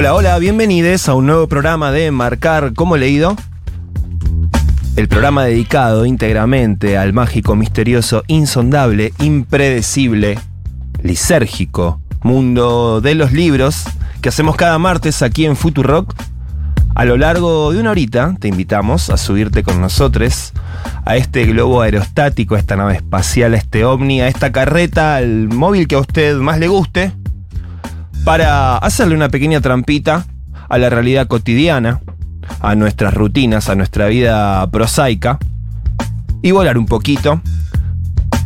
[0.00, 3.36] Hola, hola, bienvenidos a un nuevo programa de Marcar como leído.
[4.96, 10.38] El programa dedicado íntegramente al mágico, misterioso, insondable, impredecible,
[11.02, 13.84] lisérgico mundo de los libros
[14.22, 16.14] que hacemos cada martes aquí en Futurock.
[16.94, 20.54] A lo largo de una horita te invitamos a subirte con nosotros
[21.04, 25.48] a este globo aerostático, a esta nave espacial, a este ovni, a esta carreta, al
[25.48, 27.12] móvil que a usted más le guste,
[28.24, 30.26] para hacerle una pequeña trampita
[30.68, 32.00] a la realidad cotidiana,
[32.60, 35.38] a nuestras rutinas, a nuestra vida prosaica
[36.42, 37.40] y volar un poquito.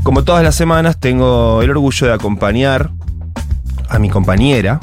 [0.02, 2.90] Como todas las semanas tengo el orgullo de acompañar
[3.88, 4.80] a mi compañera,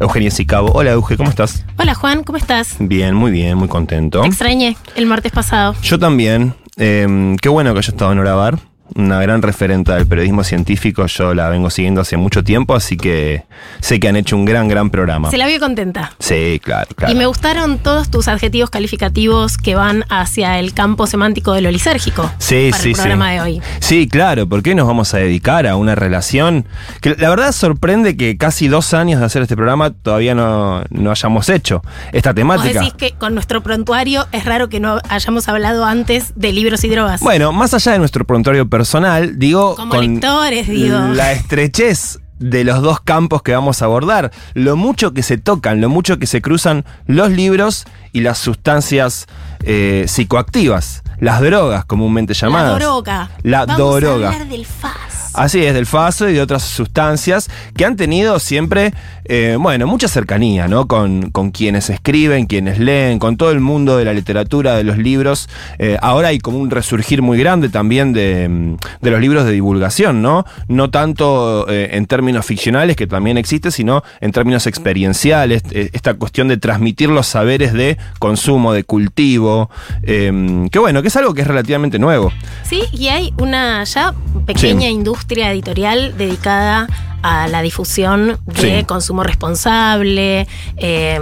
[0.00, 0.72] Eugenia Sicabo.
[0.72, 1.64] Hola Euge, ¿cómo estás?
[1.78, 2.76] Hola Juan, ¿cómo estás?
[2.78, 4.20] Bien, muy bien, muy contento.
[4.20, 5.74] Te extrañé el martes pasado.
[5.82, 6.54] Yo también.
[6.76, 8.58] Eh, qué bueno que haya estado en Orabar
[8.94, 13.44] una gran referente del periodismo científico, yo la vengo siguiendo hace mucho tiempo, así que
[13.80, 15.30] sé que han hecho un gran, gran programa.
[15.30, 16.12] Se la vio contenta.
[16.18, 17.12] Sí, claro, claro.
[17.12, 21.70] Y me gustaron todos tus adjetivos calificativos que van hacia el campo semántico de lo
[21.70, 22.30] lisérgico.
[22.38, 23.34] Sí, para sí, el programa sí.
[23.34, 23.62] de hoy.
[23.80, 26.66] Sí, claro, ¿por qué nos vamos a dedicar a una relación
[27.00, 31.10] que la verdad sorprende que casi dos años de hacer este programa todavía no, no
[31.10, 32.80] hayamos hecho esta Vos temática?
[32.80, 36.88] decís que con nuestro prontuario es raro que no hayamos hablado antes de libros y
[36.88, 37.20] drogas.
[37.20, 40.98] Bueno, más allá de nuestro prontuario personal, digo, Como lectores, digo.
[40.98, 45.80] la estrechez de los dos campos que vamos a abordar, lo mucho que se tocan,
[45.80, 49.26] lo mucho que se cruzan los libros y las sustancias
[49.62, 52.72] eh, psicoactivas, las drogas comúnmente llamadas.
[52.72, 53.30] La droga.
[53.44, 54.30] La Vamos droga.
[54.30, 55.23] a hablar del FAS.
[55.34, 60.06] Así es, del faso y de otras sustancias que han tenido siempre, eh, bueno, mucha
[60.06, 60.86] cercanía, ¿no?
[60.86, 64.96] Con, con quienes escriben, quienes leen, con todo el mundo de la literatura, de los
[64.96, 65.48] libros.
[65.78, 69.50] Eh, ahora hay como un resurgir muy grande también de, mm, de los libros de
[69.52, 70.44] divulgación, ¿no?
[70.68, 76.46] No tanto eh, en términos ficcionales, que también existe, sino en términos experienciales, esta cuestión
[76.46, 79.68] de transmitir los saberes de consumo, de cultivo,
[80.04, 82.30] que bueno, que es algo que es relativamente nuevo.
[82.62, 84.14] Sí, y hay una ya
[84.46, 84.86] pequeña Sí.
[84.88, 86.86] industria editorial dedicada
[87.22, 88.84] a la difusión de Sí.
[88.84, 90.46] consumo responsable
[90.76, 91.18] eh,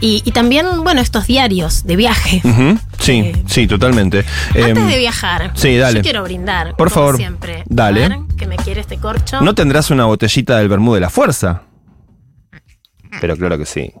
[0.00, 2.42] y, y también, bueno, estos diarios de viaje.
[2.98, 4.24] Sí, Eh, sí, totalmente.
[4.48, 5.98] Antes Em, de viajar, sí, dale.
[5.98, 6.74] yo quiero brindar.
[6.76, 7.62] Por como favor, siempre.
[7.66, 8.08] dale.
[8.08, 9.40] Ver, que me quiere este corcho.
[9.42, 11.62] ¿No tendrás una botellita del Bermú de la Fuerza?
[13.20, 13.92] Pero claro que sí.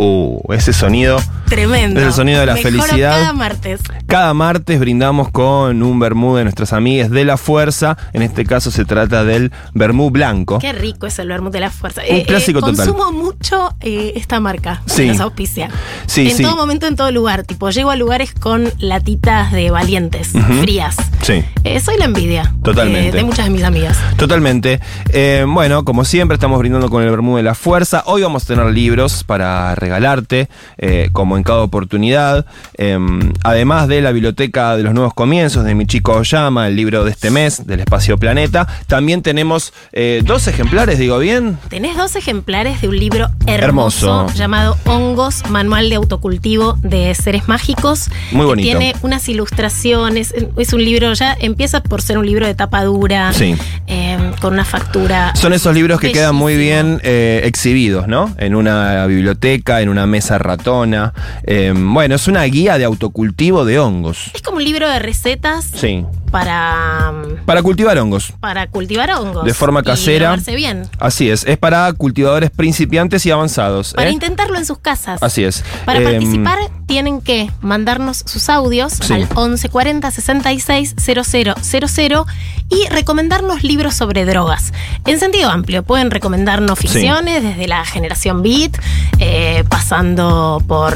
[0.00, 1.20] Uh, ese sonido.
[1.48, 1.98] Tremendo.
[1.98, 3.10] Es el sonido de la Mejoro felicidad.
[3.18, 3.80] Cada martes.
[4.06, 7.96] Cada martes brindamos con un Bermú de nuestras amigas de la Fuerza.
[8.12, 10.60] En este caso se trata del Bermú blanco.
[10.60, 12.02] Qué rico es el vermut de la fuerza.
[12.08, 12.76] Un clásico total.
[12.76, 14.82] Consumo mucho eh, esta marca.
[14.86, 15.02] Sí.
[15.02, 15.68] que Nos auspicia.
[16.06, 16.42] Sí, en sí.
[16.44, 17.42] todo momento, en todo lugar.
[17.42, 20.30] Tipo, llego a lugares con latitas de valientes,
[20.60, 20.96] frías.
[21.22, 21.42] Sí.
[21.64, 22.54] Eh, soy la envidia.
[22.62, 23.08] Totalmente.
[23.08, 23.98] eh, de muchas de mis amigas.
[24.16, 24.80] Totalmente.
[25.12, 28.04] Eh, bueno, como siempre estamos brindando con el Bermú de la Fuerza.
[28.06, 32.44] Hoy vamos a tener libros para regalarte, eh, como en cada oportunidad.
[32.76, 32.98] Eh,
[33.42, 37.30] además de la Biblioteca de los Nuevos Comienzos de Michiko Oyama, el libro de este
[37.30, 38.68] mes del Espacio Planeta.
[38.86, 41.58] También tenemos eh, dos ejemplares, digo bien.
[41.70, 44.34] Tenés dos ejemplares de un libro hermoso, Hermoso.
[44.36, 48.10] llamado Hongos, Manual de Autocultivo de Seres Mágicos.
[48.32, 48.78] Muy que bonito.
[48.78, 50.34] Tiene unas ilustraciones.
[50.58, 53.32] Es un libro, ya empieza por ser un libro de tapa dura.
[53.32, 53.56] Sí.
[53.86, 55.32] eh, con una factura.
[55.34, 58.34] Son esos libros que quedan muy bien eh, exhibidos, ¿no?
[58.38, 61.12] En una biblioteca, en una mesa ratona.
[61.44, 64.30] Eh, bueno, es una guía de autocultivo de hongos.
[64.34, 66.04] Es como un libro de recetas Sí.
[66.30, 67.12] para,
[67.46, 68.32] Para cultivar hongos.
[68.40, 69.44] para cultivar hongos.
[69.44, 70.26] De forma y casera.
[70.28, 70.88] drogarse bien.
[70.98, 73.94] Así es, es para cultivadores principiantes y avanzados.
[73.94, 74.12] Para ¿eh?
[74.12, 75.22] intentarlo en sus casas.
[75.22, 75.64] Así es.
[75.84, 79.12] Para Em, participar tienen que mandarnos sus audios Sí.
[79.12, 82.26] al 1140 66 000
[82.70, 84.72] y recomendarnos libros sobre drogas.
[85.06, 88.78] En sentido amplio, pueden recomendarnos ficciones desde la generación Beat,
[89.18, 90.92] eh, pasando por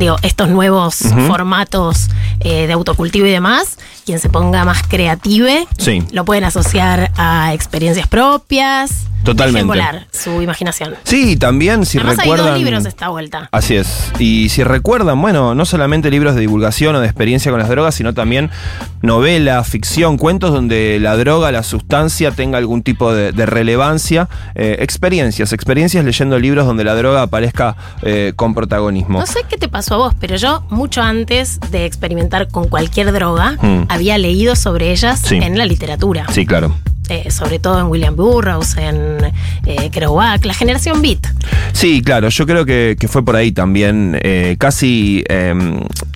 [0.00, 0.96] digo, estos nuevos
[1.28, 2.08] formatos
[2.40, 3.78] eh, de autocultivo y demás.
[4.04, 6.02] Quien se ponga más creative Sí.
[6.10, 9.04] lo pueden asociar a experiencias propias.
[9.22, 9.66] Totalmente.
[9.66, 10.94] Volar su imaginación.
[11.04, 12.46] Sí, también si Además recuerdan.
[12.46, 13.48] hay dos libros esta vuelta.
[13.52, 14.10] Así es.
[14.18, 17.94] Y si recuerdan, bueno, no solamente libros de divulgación o de experiencia con las drogas,
[17.94, 18.50] sino también
[19.02, 24.28] novela, ficción, cuentos donde la droga, la sustancia tenga algún tipo de, de relevancia.
[24.54, 29.20] Eh, experiencias, experiencias leyendo libros donde la droga aparezca eh, con protagonismo.
[29.20, 33.12] No sé qué te pasó a vos, pero yo mucho antes de experimentar con cualquier
[33.12, 33.84] droga, Mm.
[33.88, 35.36] había leído sobre ellas Sí.
[35.36, 36.26] en la literatura.
[36.32, 36.74] Sí, claro.
[37.10, 39.18] Eh, sobre todo en William Burroughs, en
[39.66, 41.26] eh, Kerouac, la generación Beat.
[41.72, 45.52] Sí, claro, yo creo que, que fue por ahí también, eh, casi eh,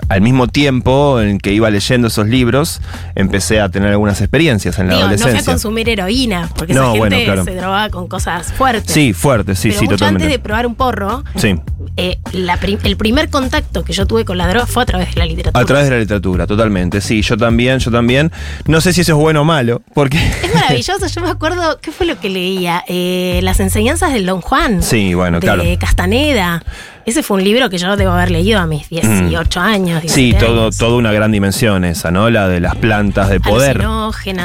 [0.08, 2.80] al mismo tiempo en que iba leyendo esos libros,
[3.16, 5.52] empecé a tener algunas experiencias en la Digo, no fui a adolescencia.
[5.52, 7.44] consumir heroína, porque No, esa gente bueno, claro.
[7.44, 8.92] se drogaba con cosas fuertes.
[8.92, 10.24] Sí, fuerte, sí, pero sí, mucho totalmente.
[10.26, 11.56] antes de probar un porro, Sí,
[11.96, 12.54] eh, la
[12.84, 15.60] el primer contacto que yo tuve con la droga fue a través de la literatura.
[15.62, 17.00] a través de la literatura, totalmente.
[17.00, 18.30] Sí, yo también, yo también.
[18.66, 20.18] No sé si eso es bueno o malo, porque...
[20.42, 22.84] Es maravilloso, yo me acuerdo, ¿qué fue lo que leía?
[22.86, 24.82] Eh, las enseñanzas del Don Juan.
[24.82, 25.62] Sí, bueno, de claro.
[25.78, 26.62] Castaneda.
[27.06, 30.00] Ese fue un libro que yo debo haber leído a mis 18 años.
[30.06, 30.78] Sí, 17 todo, años.
[30.78, 32.30] toda una gran dimensión esa, ¿no?
[32.30, 33.84] La de las plantas de poder.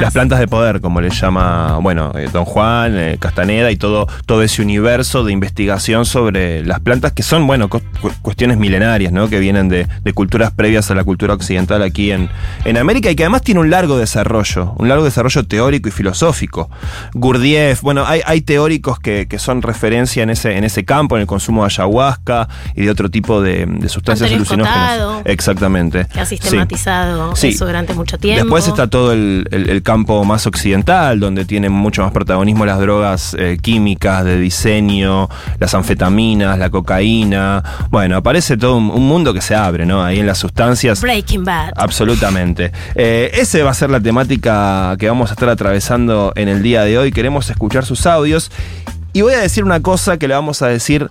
[0.02, 4.08] Las plantas de poder, como le llama, bueno, eh, Don Juan, eh, Castaneda y todo,
[4.26, 7.82] todo ese universo de investigación sobre las plantas que son, bueno, cu-
[8.22, 9.30] cuestiones milenarias, ¿no?
[9.30, 12.30] Que vienen de, de culturas previas a la cultura occidental aquí en,
[12.66, 16.70] en América y que además tiene un largo desarrollo, un largo desarrollo teórico y filosófico.
[17.14, 21.22] Gurdjieff, bueno, hay, hay teóricos que, que son referencia en ese, en ese campo, en
[21.22, 24.92] el consumo de ayahuasca y de otro tipo de, de sustancias Antonio alucinógenas.
[24.94, 25.22] Escotado.
[25.26, 26.06] Exactamente.
[26.14, 27.50] Que ha sistematizado Sí.
[27.50, 28.44] eso durante mucho tiempo.
[28.44, 32.80] Después está todo el, el- el campo más occidental, donde tienen mucho más protagonismo las
[32.80, 35.30] drogas eh, químicas de diseño,
[35.60, 37.64] las anfetaminas, la cocaína.
[37.90, 40.04] Bueno, aparece todo un, un mundo que se abre, ¿no?
[40.04, 41.02] Ahí en las sustancias.
[41.02, 41.74] Breaking Bad.
[41.76, 42.72] Absolutamente.
[42.96, 46.84] Eh, ese va a ser la temática que vamos a estar atravesando en el día
[46.84, 47.12] de hoy.
[47.12, 48.52] Queremos escuchar sus audios.
[49.14, 51.10] Y voy a decir una cosa que le vamos a decir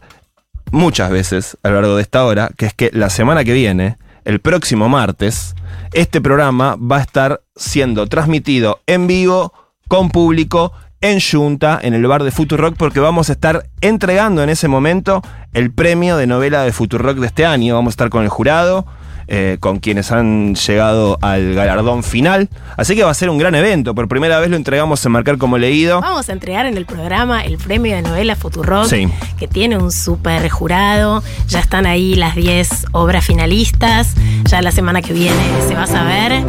[0.70, 3.99] muchas veces a lo largo de esta hora, que es que la semana que viene,
[4.25, 5.55] el próximo martes,
[5.93, 9.53] este programa va a estar siendo transmitido en vivo,
[9.88, 14.50] con público, en Junta, en el bar de Futurock, porque vamos a estar entregando en
[14.50, 15.23] ese momento
[15.53, 17.75] el premio de novela de Futurock de este año.
[17.75, 18.87] Vamos a estar con el jurado.
[19.28, 22.48] Eh, con quienes han llegado al galardón final.
[22.76, 23.94] Así que va a ser un gran evento.
[23.94, 26.00] Por primera vez lo entregamos en Marcar como leído.
[26.00, 29.08] Vamos a entregar en el programa el premio de novela Futurock, Sí.
[29.38, 31.22] que tiene un super jurado.
[31.48, 34.14] Ya están ahí las 10 obras finalistas.
[34.44, 35.36] Ya la semana que viene
[35.69, 36.42] se va a saber.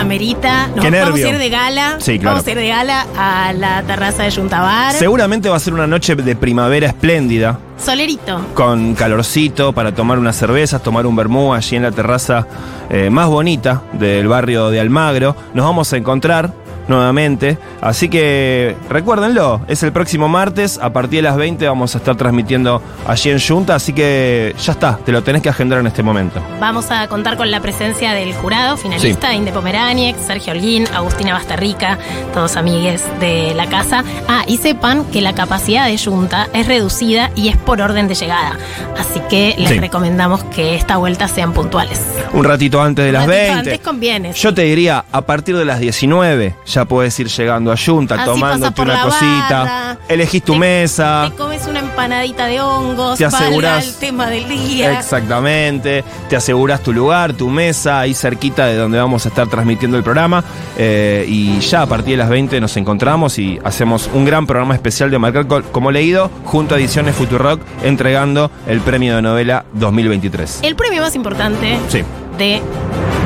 [0.00, 0.68] Amerita.
[0.68, 1.26] Nos Qué vamos nervio.
[1.26, 1.96] a ir de gala.
[1.98, 2.36] Sí, claro.
[2.36, 4.92] Vamos a ir de gala a la terraza de Yuntabar.
[4.94, 7.58] Seguramente va a ser una noche de primavera espléndida.
[7.78, 8.44] Solerito.
[8.52, 12.46] con calorcito para tomar unas cervezas, tomar un vermú allí en la terraza
[12.90, 15.34] eh, más bonita del barrio de Almagro.
[15.54, 16.52] Nos vamos a encontrar
[16.90, 21.98] nuevamente, así que recuérdenlo, es el próximo martes, a partir de las 20 vamos a
[21.98, 25.86] estar transmitiendo allí en Junta, así que ya está, te lo tenés que agendar en
[25.86, 26.40] este momento.
[26.60, 31.98] Vamos a contar con la presencia del jurado finalista, Inde Pomeraniec, Sergio Holguín, Agustina Bastarrica,
[32.34, 34.04] todos amigues de la casa.
[34.28, 38.14] Ah, y sepan que la capacidad de Junta es reducida y es por orden de
[38.14, 38.58] llegada.
[38.98, 39.78] Así que les Sí.
[39.78, 42.00] recomendamos que esta vuelta sean puntuales.
[42.32, 43.70] Un ratito antes de las Un ratito 20.
[43.70, 44.32] Antes conviene.
[44.32, 48.24] Yo te diría, a partir de las 19 ya puedes ir llegando a Junta, Así
[48.24, 51.26] tomándote una cosita, barra, elegís tu te- mesa.
[51.30, 54.98] Te comes una empanadita de hongos, Te aseguras- el tema del día.
[54.98, 59.96] Exactamente, te aseguras tu lugar, tu mesa, ahí cerquita de donde vamos a estar transmitiendo
[59.96, 60.44] el programa.
[60.82, 64.74] eh, y ya a partir de las 20 nos encontramos y hacemos un gran programa
[64.74, 70.60] especial de Marcar como leído junto a Ediciones Futurock entregando el premio de novela 2023.
[70.62, 72.02] El premio más importante Sí.
[72.38, 72.60] De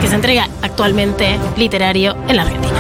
[0.00, 2.75] que se entrega actualmente literario en la Argentina.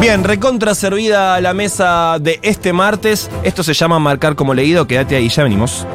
[0.00, 3.30] Bien, recontra servida la mesa de este martes.
[3.42, 4.86] Esto se llama Marcar como leído.
[4.86, 5.86] Quédate ahí, ya venimos.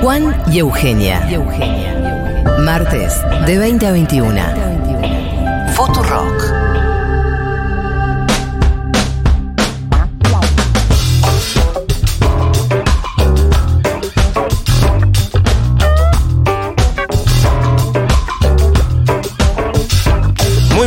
[0.00, 1.28] Juan y Eugenia.
[2.58, 3.14] Martes,
[3.46, 4.61] de 20 a 21.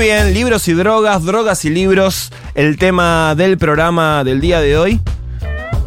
[0.05, 5.01] Bien, libros y drogas, drogas y libros, el tema del programa del día de hoy.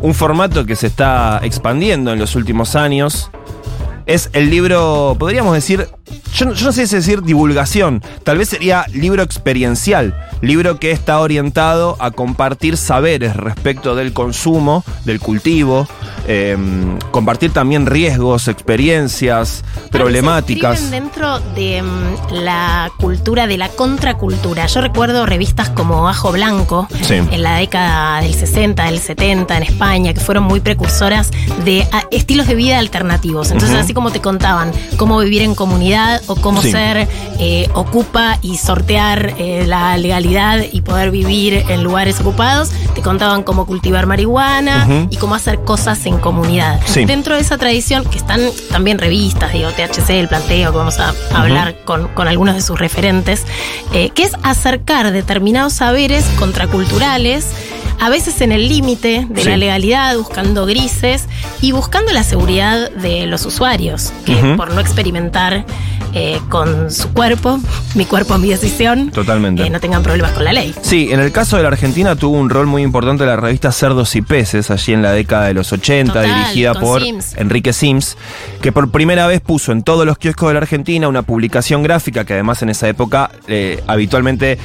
[0.01, 3.31] Un formato que se está expandiendo en los últimos años.
[4.07, 5.87] Es el libro, podríamos decir,
[6.35, 11.21] yo, yo no sé si decir divulgación, tal vez sería libro experiencial, libro que está
[11.21, 15.87] orientado a compartir saberes respecto del consumo, del cultivo,
[16.27, 16.57] eh,
[17.11, 20.79] compartir también riesgos, experiencias, problemáticas.
[20.79, 24.67] Se dentro de mm, la cultura, de la contracultura.
[24.67, 27.15] Yo recuerdo revistas como Ajo Blanco Sí.
[27.15, 31.31] en la década del 60, del 70 en España, que fueron muy precursoras
[31.65, 33.51] de estilos de vida alternativos.
[33.51, 36.71] Entonces, así como te contaban cómo vivir en comunidad o cómo Sí.
[36.73, 43.01] ser eh, ocupa y sortear eh, la legalidad y poder vivir en lugares ocupados, te
[43.03, 46.81] contaban cómo cultivar marihuana y cómo hacer cosas en comunidad.
[46.87, 47.05] Sí.
[47.05, 48.41] Dentro de esa tradición, que están
[48.71, 52.79] también revistas, digo, THC, el planteo, que vamos a hablar con, con algunos de sus
[52.79, 53.45] referentes,
[53.93, 57.47] eh, que es acercar determinados saberes contraculturales,
[58.01, 59.49] a veces en el límite de Sí.
[59.49, 61.25] la legalidad, buscando grises
[61.61, 65.65] y buscando la seguridad de los usuarios, que por no experimentar
[66.15, 67.61] eh, con su cuerpo,
[67.95, 69.63] mi cuerpo, mi decisión, Totalmente.
[69.67, 70.75] eh, no tengan problemas con la ley.
[70.81, 74.17] Sí, en el caso de la Argentina tuvo un rol muy importante la revista Cerdos
[74.17, 77.35] y Peces, allí en la década de los 80, Total, dirigida por Sims.
[77.37, 78.17] Enrique Sims,
[78.63, 82.25] que por primera vez puso en todos los kioscos de la Argentina una publicación gráfica
[82.25, 84.59] que además en esa época eh, habitualmente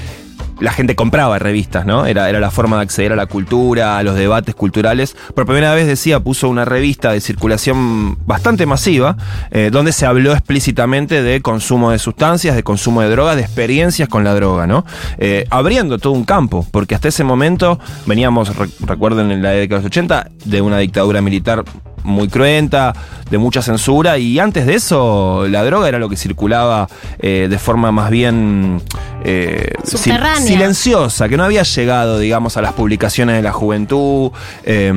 [0.59, 2.05] la gente compraba revistas, ¿no?
[2.05, 5.15] Era, era la forma de acceder a la cultura, a los debates culturales.
[5.35, 9.17] Por primera vez decía, puso una revista de circulación bastante masiva,
[9.51, 14.07] eh, donde se habló explícitamente de consumo de sustancias, de consumo de drogas, de experiencias
[14.09, 14.85] con la droga, ¿no?
[15.17, 19.79] Eh, abriendo todo un campo, porque hasta ese momento veníamos, re- recuerden en la década
[19.79, 21.63] de los 80, de una dictadura militar
[22.03, 22.93] muy cruenta,
[23.29, 26.87] de mucha censura, y antes de eso la droga era lo que circulaba
[27.19, 28.81] eh, de forma más bien
[29.23, 34.31] eh, sil- silenciosa, que no había llegado, digamos, a las publicaciones de la juventud,
[34.65, 34.93] eh,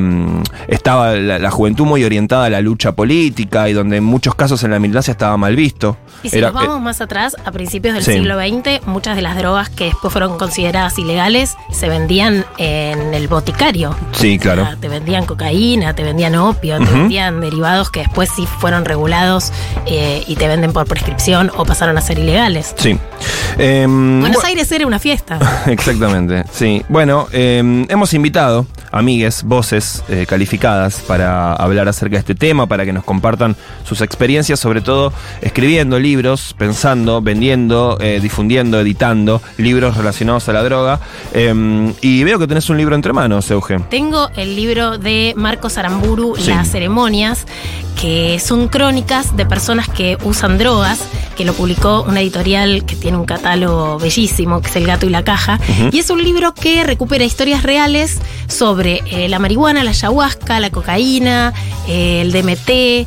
[0.68, 4.62] estaba la, la juventud muy orientada a la lucha política y donde en muchos casos
[4.64, 5.96] en la militancia estaba mal visto.
[6.22, 8.12] Y si Era- nos vamos más atrás, a principios del sí.
[8.14, 13.28] siglo XX, muchas de las drogas que después fueron consideradas ilegales se vendían en el
[13.28, 13.94] boticario.
[14.12, 14.76] Sí, O sea, claro.
[14.80, 16.84] te vendían cocaína, te vendían opio, te.
[17.00, 19.52] Vendían derivados que después sí fueron regulados
[19.86, 22.74] eh, y te venden por prescripción o pasaron a ser ilegales.
[22.78, 22.98] Sí.
[23.58, 25.38] Eh, Buenos bu- Aires era una fiesta.
[25.66, 26.82] Exactamente, sí.
[26.88, 32.84] Bueno, eh, hemos invitado amigues, voces eh, calificadas para hablar acerca de este tema, para
[32.84, 35.12] que nos compartan sus experiencias, sobre todo
[35.42, 41.00] escribiendo libros, pensando, vendiendo, eh, difundiendo, editando libros relacionados a la droga.
[41.34, 43.78] Eh, y veo que tenés un libro entre manos, Euge.
[43.90, 46.50] Tengo el libro de Marcos Aramburu, Sí.
[46.50, 47.46] Las ceremonias,
[48.00, 51.00] que son crónicas de personas que usan drogas,
[51.36, 55.08] que lo publicó una editorial que tiene un catálogo bellísimo, que es El gato y
[55.10, 55.58] la caja.
[55.92, 60.70] Y es un libro que recupera historias reales sobre eh, la marihuana, la ayahuasca, la
[60.70, 61.52] cocaína,
[61.88, 63.06] eh, el DMT, eh,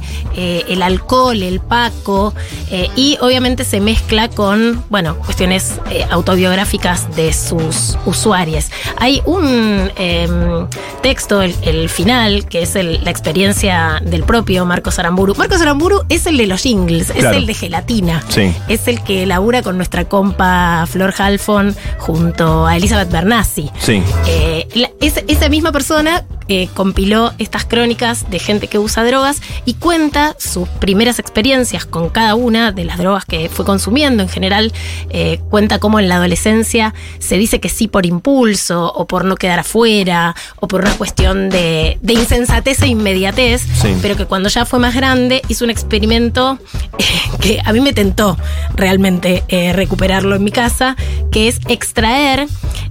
[0.67, 2.33] el alcohol, el paco,
[2.71, 8.65] eh, y obviamente se mezcla con, bueno, cuestiones eh, autobiográficas de sus usuarios.
[8.97, 10.67] Hay un em,
[11.01, 13.68] texto, el, el final, que es el- la experiencia
[14.03, 15.35] del propio Marcos Aramburu.
[15.35, 18.23] Marcos Aramburu es el de los jingles, es el de gelatina.
[18.29, 18.53] Sí.
[18.67, 23.69] Es el que labura con nuestra compa Flor Halfon junto a Elizabeth Bernassi.
[23.79, 24.01] Sí.
[24.27, 29.41] Eh, la- es- esa misma persona eh, compiló estas crónicas de gente que usa drogas
[29.65, 34.23] y cuenta sus primeras experiencias con cada una de las drogas que fue consumiendo.
[34.23, 34.73] En general,
[35.11, 39.35] eh, cuenta cómo en la adolescencia se dice que sí por impulso o por no
[39.35, 43.95] quedar afuera o por una cuestión de, de insensatez e inmediatez, Sí.
[44.01, 46.57] pero que cuando ya fue más grande hizo un experimento
[46.97, 47.03] eh,
[47.39, 48.37] que a mí me tentó
[48.75, 50.95] realmente eh, recuperarlo en mi casa,
[51.31, 52.47] que es extraer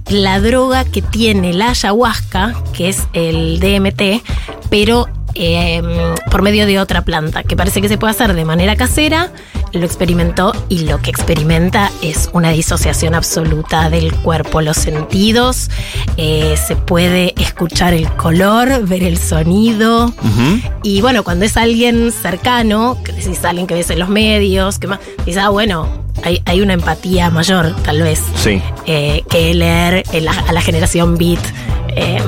[0.09, 4.21] la droga que tiene la ayahuasca, que es el DMT,
[4.69, 5.81] pero eh,
[6.31, 9.31] por medio de otra planta, que parece que se puede hacer de manera casera.
[9.71, 15.69] Lo experimentó y lo que experimenta es una disociación absoluta del cuerpo, los sentidos,
[16.17, 20.11] eh, se puede escuchar el color, ver el sonido,
[20.81, 24.87] y bueno, cuando es alguien cercano, que decís alguien que ves en los medios, que
[24.87, 25.87] más, dices, ah, bueno,
[26.23, 28.59] hay, hay una empatía mayor, tal vez, Sí.
[28.87, 31.39] eh, que leer la- a la generación beat
[31.95, 32.21] eh,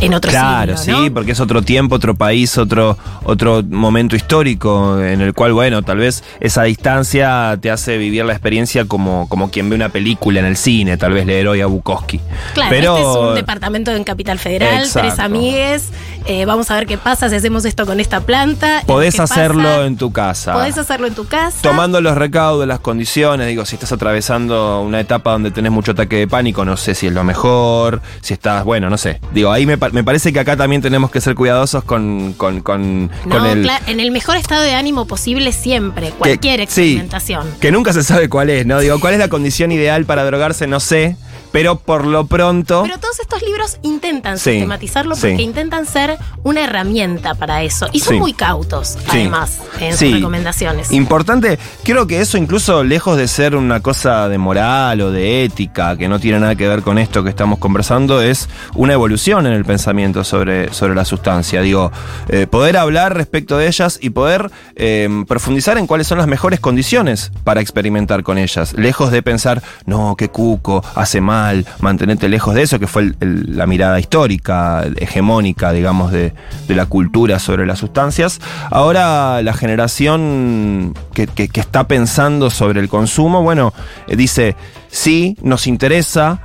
[0.00, 1.04] en- otro Claro, siglo, ¿no?
[1.04, 5.82] sí, porque es otro tiempo, otro país, otro, otro momento histórico en el cual, bueno,
[5.82, 10.40] tal vez esa distancia te hace vivir la experiencia como, como quien ve una película
[10.40, 12.20] en el cine, tal vez leer hoy a Bukowski.
[12.54, 15.08] Claro, Pero este es un departamento en Capital Federal, Exacto.
[15.08, 15.88] tres amigues.
[16.26, 18.82] eh, vamos a ver qué pasa si hacemos esto con esta planta.
[18.86, 19.84] podés hacerlo pasa.
[19.86, 20.52] en tu casa.
[20.54, 21.58] Podés hacerlo en tu casa.
[21.62, 26.16] Tomando los recaudos, las condiciones, digo, si estás atravesando una etapa donde tenés mucho ataque
[26.16, 29.20] de pánico, no sé si es lo mejor, si estás, bueno, no sé.
[29.32, 33.06] Digo, ahí me, me parece que acá también tenemos que ser cuidadosos con, con, con,
[33.26, 33.64] No, con el...
[33.66, 37.46] cla- en el mejor estado de ánimo posible siempre, cualquier que- sí, experimentación.
[37.60, 38.80] que nunca se sabe cuál es, ¿no?
[38.80, 40.66] Digo, ¿cuál es la condición ideal para drogarse?
[40.66, 41.16] No sé,
[41.54, 42.82] pero por lo pronto...
[42.82, 45.20] Pero todos estos libros intentan Sí, sistematizarlo sí.
[45.28, 47.86] porque intentan ser una herramienta para eso.
[47.92, 48.18] Y son Sí.
[48.18, 50.90] muy cautos, además, en sus recomendaciones.
[50.90, 55.96] Importante, creo que eso incluso lejos de ser una cosa de moral o de ética,
[55.96, 59.52] que no tiene nada que ver con esto que estamos conversando, es una evolución en
[59.52, 61.60] el pensamiento sobre, sobre la sustancia.
[61.62, 61.92] Digo,
[62.30, 66.58] eh, poder hablar respecto de ellas y poder eh, profundizar en cuáles son las mejores
[66.58, 68.72] condiciones para experimentar con ellas.
[68.72, 71.43] Lejos de pensar, no, qué cuco, hace mal,
[71.80, 76.32] mantenerte lejos de eso, que fue el- la mirada histórica, hegemónica, digamos, de,
[76.68, 78.40] de la cultura sobre las sustancias.
[78.70, 83.72] Ahora la generación que, está pensando sobre el consumo, bueno,
[84.08, 84.56] eh, dice,
[84.88, 86.40] sí, nos interesa,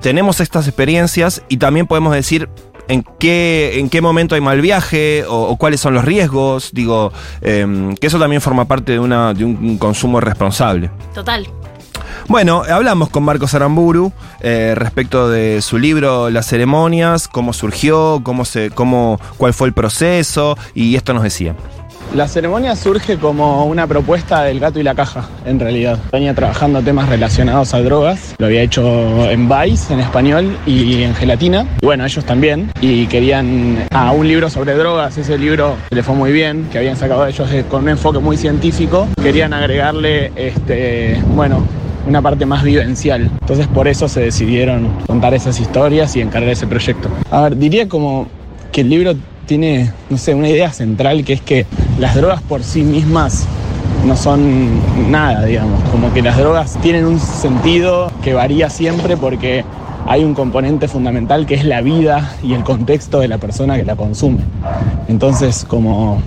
[0.00, 2.48] tenemos estas experiencias y también podemos decir
[2.88, 6.70] en qué, en qué momento hay mal viaje o, o cuáles son los riesgos.
[6.72, 10.90] Digo, em, que eso también forma parte de, una, de un consumo responsable.
[11.14, 11.46] Total.
[12.28, 18.44] Bueno, hablamos con Marcos Aramburu eh, respecto de su libro Las ceremonias, cómo surgió, cómo
[18.44, 21.54] se, cómo, cuál fue el proceso, y esto nos decía.
[22.14, 25.98] La ceremonia surge como una propuesta del gato y la caja, en realidad.
[26.10, 28.34] Venía trabajando temas relacionados a drogas.
[28.38, 31.66] Lo había hecho en Vice, en español, y en gelatina.
[31.82, 32.72] Y bueno, ellos también.
[32.80, 35.18] Y querían a un libro sobre drogas.
[35.18, 39.06] Ese libro le fue muy bien, que habían sacado ellos con un enfoque muy científico.
[39.22, 41.62] Querían agregarle, este, bueno,
[42.06, 43.30] una parte más vivencial.
[43.42, 47.10] Entonces por eso se decidieron contar esas historias y encargar ese proyecto.
[47.30, 48.28] A ver, diría como
[48.72, 49.14] que el libro
[49.48, 51.66] tiene, no sé, una idea central que es que
[51.98, 53.46] las drogas por sí mismas
[54.06, 55.82] no son nada, digamos.
[55.90, 59.64] Como que las drogas tienen un sentido que varía siempre porque
[60.08, 63.84] hay un componente fundamental que es la vida y el contexto de la persona que
[63.84, 64.40] la consume.
[65.06, 66.22] Entonces, como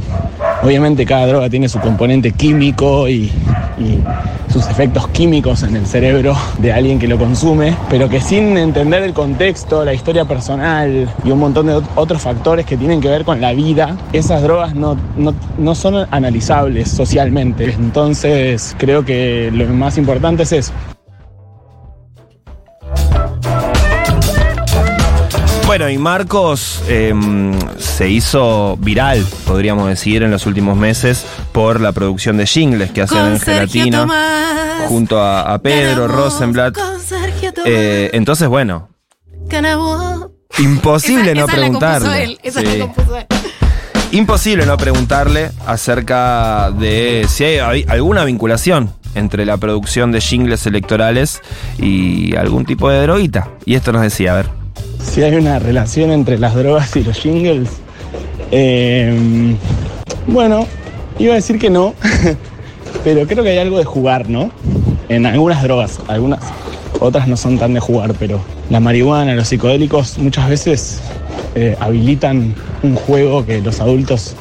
[0.64, 3.32] obviamente cada droga tiene su componente químico y,
[4.52, 9.02] sus efectos químicos en el cerebro de alguien que lo consume, pero que sin entender
[9.02, 13.08] el contexto, la historia personal y un montón de ot- otros factores que tienen que
[13.08, 17.74] ver con la vida, esas drogas no, no, no son analizables socialmente.
[17.80, 20.74] Entonces creo que lo más importante es eso.
[25.72, 31.94] Bueno, y Marcos em, se hizo viral, podríamos decir, en los últimos meses por la
[31.94, 34.88] producción de jingles que hacen Con en Gelatina Tomás.
[34.90, 36.74] junto a, a Pedro Ganamos Rosenblatt.
[36.76, 37.14] Tomás.
[37.64, 38.90] Eh, entonces, bueno,
[39.48, 40.28] Ganamos.
[40.60, 42.24] imposible Esa- no esa la compuso preguntarle.
[42.26, 42.66] él, esa Sí.
[42.78, 43.26] la compuso él.
[44.12, 50.66] Imposible no preguntarle acerca de si hay, hay alguna vinculación entre la producción de jingles
[50.66, 51.40] electorales
[51.78, 53.52] y algún tipo de droguita.
[53.66, 54.61] Y esto nos decía, a ver.
[55.04, 57.70] Si hay una relación entre las drogas y los jingles,
[58.52, 59.56] eh,
[60.28, 60.66] bueno,
[61.20, 61.94] iba a decir que no,
[63.04, 64.52] pero creo que hay algo de jugar, ¿no?
[65.10, 66.40] En algunas drogas, algunas
[67.00, 71.02] otras no son tan de jugar, pero la marihuana, los psicodélicos muchas veces
[71.56, 74.36] eh, habilitan un juego que los adultos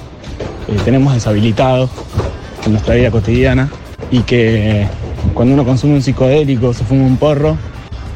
[0.68, 1.88] eh, tenemos deshabilitado
[2.64, 3.68] en nuestra vida cotidiana
[4.10, 4.86] y que
[5.34, 7.56] cuando uno consume un psicodélico, se fuma un porro,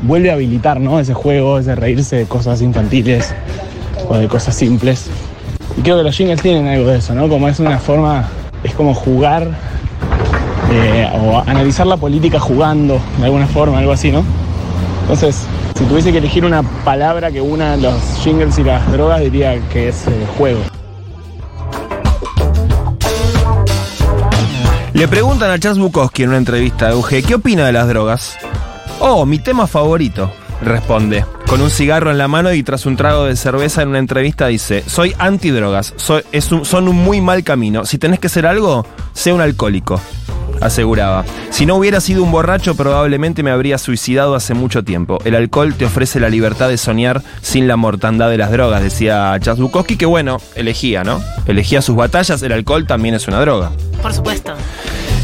[0.06, 1.00] vuelve a habilitar ¿no?
[1.00, 3.34] ese juego, ese reírse de cosas infantiles
[4.08, 5.08] o de cosas simples.
[5.76, 7.28] Y creo que los jingles tienen algo de eso, ¿no?
[7.28, 8.28] Como es una forma,
[8.62, 9.48] es como jugar
[10.70, 14.24] eh, o analizar la política jugando de alguna forma, algo así, ¿no?
[15.02, 19.58] Entonces, si tuviese que elegir una palabra que una los jingles y las drogas, diría
[19.70, 20.60] que es eh, juego.
[24.92, 28.36] Le preguntan a Charles Bukowski en una entrevista de UG, ¿qué opina de las drogas?
[29.00, 33.24] Oh, mi tema favorito, responde, con un cigarro en la mano y tras un trago
[33.24, 37.98] de cerveza en una entrevista dice, soy antidrogas, soy, son un muy mal camino, si
[37.98, 40.00] tenés que ser algo, sé un alcohólico,
[40.60, 41.24] aseguraba.
[41.50, 45.18] Si no hubiera sido un borracho probablemente me habría suicidado hace mucho tiempo.
[45.24, 49.36] El alcohol te ofrece la libertad de soñar sin la mortandad de las drogas, decía
[49.40, 51.22] Charles Bukowski, que bueno, elegía, ¿no?
[51.46, 53.70] Elegía sus batallas, el alcohol también es una droga.
[54.02, 54.54] Por supuesto.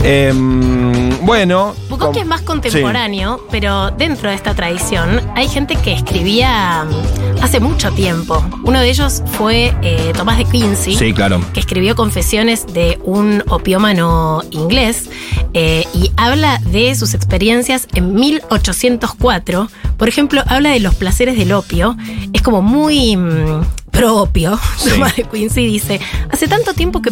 [0.03, 1.75] Em, bueno.
[1.89, 7.61] Bukowski es más contemporáneo, pero dentro de esta tradición hay gente que escribía mm, hace
[7.61, 8.43] mucho tiempo.
[8.65, 10.95] Uno de ellos fue eh, Tomás de Quincy.
[10.97, 11.41] Sí, claro.
[11.53, 15.11] que escribió Confesiones de un opiómano inglés
[15.53, 19.69] eh, y habla de sus experiencias en 1804.
[19.99, 21.97] Por ejemplo, habla de los placeres del opio.
[22.33, 24.59] Es como muy mm, propio.
[24.81, 24.89] Sí.
[24.91, 26.01] Tomás de Quincy dice,
[26.31, 27.11] hace tanto tiempo que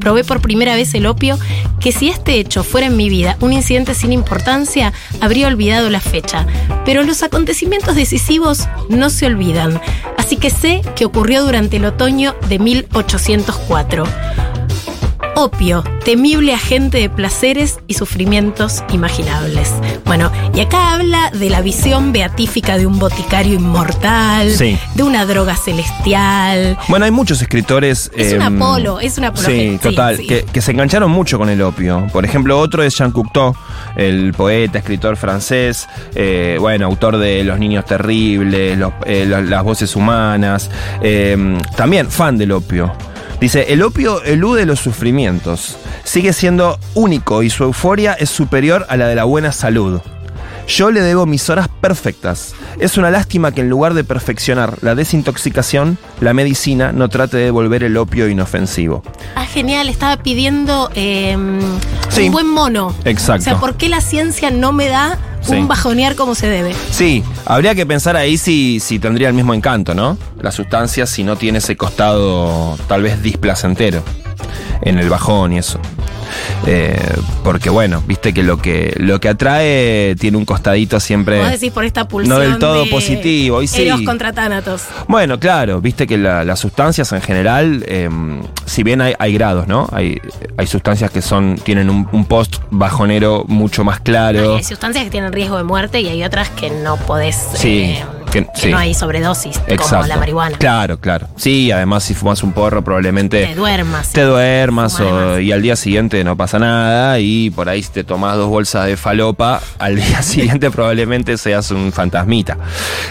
[0.00, 1.38] probé por primera vez el opio
[1.78, 6.00] que si este hecho fuera en mi vida un incidente sin importancia, habría olvidado la
[6.00, 6.44] fecha.
[6.84, 9.80] Pero los acontecimientos decisivos no se olvidan.
[10.18, 14.04] Así que sé que ocurrió durante el otoño de 1804.
[15.36, 19.68] Opio, temible agente de placeres y sufrimientos imaginables.
[20.04, 24.78] Bueno, y acá habla de la visión beatífica de un boticario inmortal, Sí.
[24.94, 26.78] de una droga celestial.
[26.88, 28.12] Bueno, hay muchos escritores.
[28.16, 29.72] Es un em, Apolo, es una apología.
[29.72, 30.26] Sí, total, sí.
[30.28, 32.06] Que, que se engancharon mucho con el opio.
[32.12, 33.56] Por ejemplo, otro es Jean Cocteau,
[33.96, 39.64] el poeta, escritor francés, eh, bueno, autor de Los Niños Terribles, los- eh, la- Las
[39.64, 40.70] Voces Humanas,
[41.02, 42.92] eh, también fan del opio.
[43.40, 48.96] Dice, el opio elude los sufrimientos, sigue siendo único y su euforia es superior a
[48.96, 50.00] la de la buena salud.
[50.66, 52.54] Yo le debo mis horas perfectas.
[52.78, 57.50] Es una lástima que en lugar de perfeccionar la desintoxicación, la medicina no trate de
[57.50, 59.02] volver el opio inofensivo.
[59.34, 61.36] Ah, genial, estaba pidiendo eh,
[62.08, 62.26] Sí.
[62.28, 62.94] un buen mono.
[63.04, 63.42] Exacto.
[63.42, 65.54] O sea, ¿por qué la ciencia no me da Sí.
[65.56, 66.74] un bajonear como se debe?
[66.90, 70.16] Sí, habría que pensar ahí si, si tendría el mismo encanto, ¿no?
[70.40, 74.02] La sustancia si no tiene ese costado tal vez displacentero
[74.82, 75.78] en el bajón y eso.
[76.66, 76.98] Eh,
[77.44, 81.38] porque bueno, viste que lo que lo que atrae tiene un costadito siempre.
[81.38, 83.82] Vos decís por esta pulsión No del todo de positivo, y sí.
[83.82, 84.82] Eros contra Tánatos.
[85.06, 88.08] Bueno, claro, viste que la- las sustancias en general, eh,
[88.64, 89.86] si bien hay, hay grados, ¿no?
[89.92, 90.18] Hay,
[90.56, 94.56] hay sustancias que son tienen un, un post bajonero mucho más claro.
[94.56, 97.36] Hay sustancias que tienen riesgo de muerte y hay otras que no podés.
[97.54, 98.68] Sí, eh, que- que sí.
[98.70, 99.58] no hay sobredosis,
[99.90, 100.58] como la marihuana.
[100.58, 101.28] Claro, claro.
[101.36, 104.10] Sí, además si fumas un porro probablemente Te duermas.
[104.12, 108.04] te duermas o- y al día siguiente no pasa nada y por ahí si te
[108.04, 112.58] tomas dos bolsas de falopa, al día siguiente probablemente seas un fantasmita.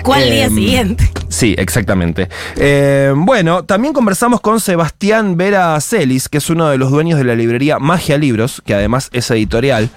[0.04, 1.10] ¿Cuál día Em, siguiente?
[1.34, 2.30] Sí, exactamente.
[2.58, 7.26] Eh, bueno, también conversamos con Sebastián Vera Celis, que es uno de los dueños de
[7.26, 9.90] la librería Magia Libros, que además es editorial.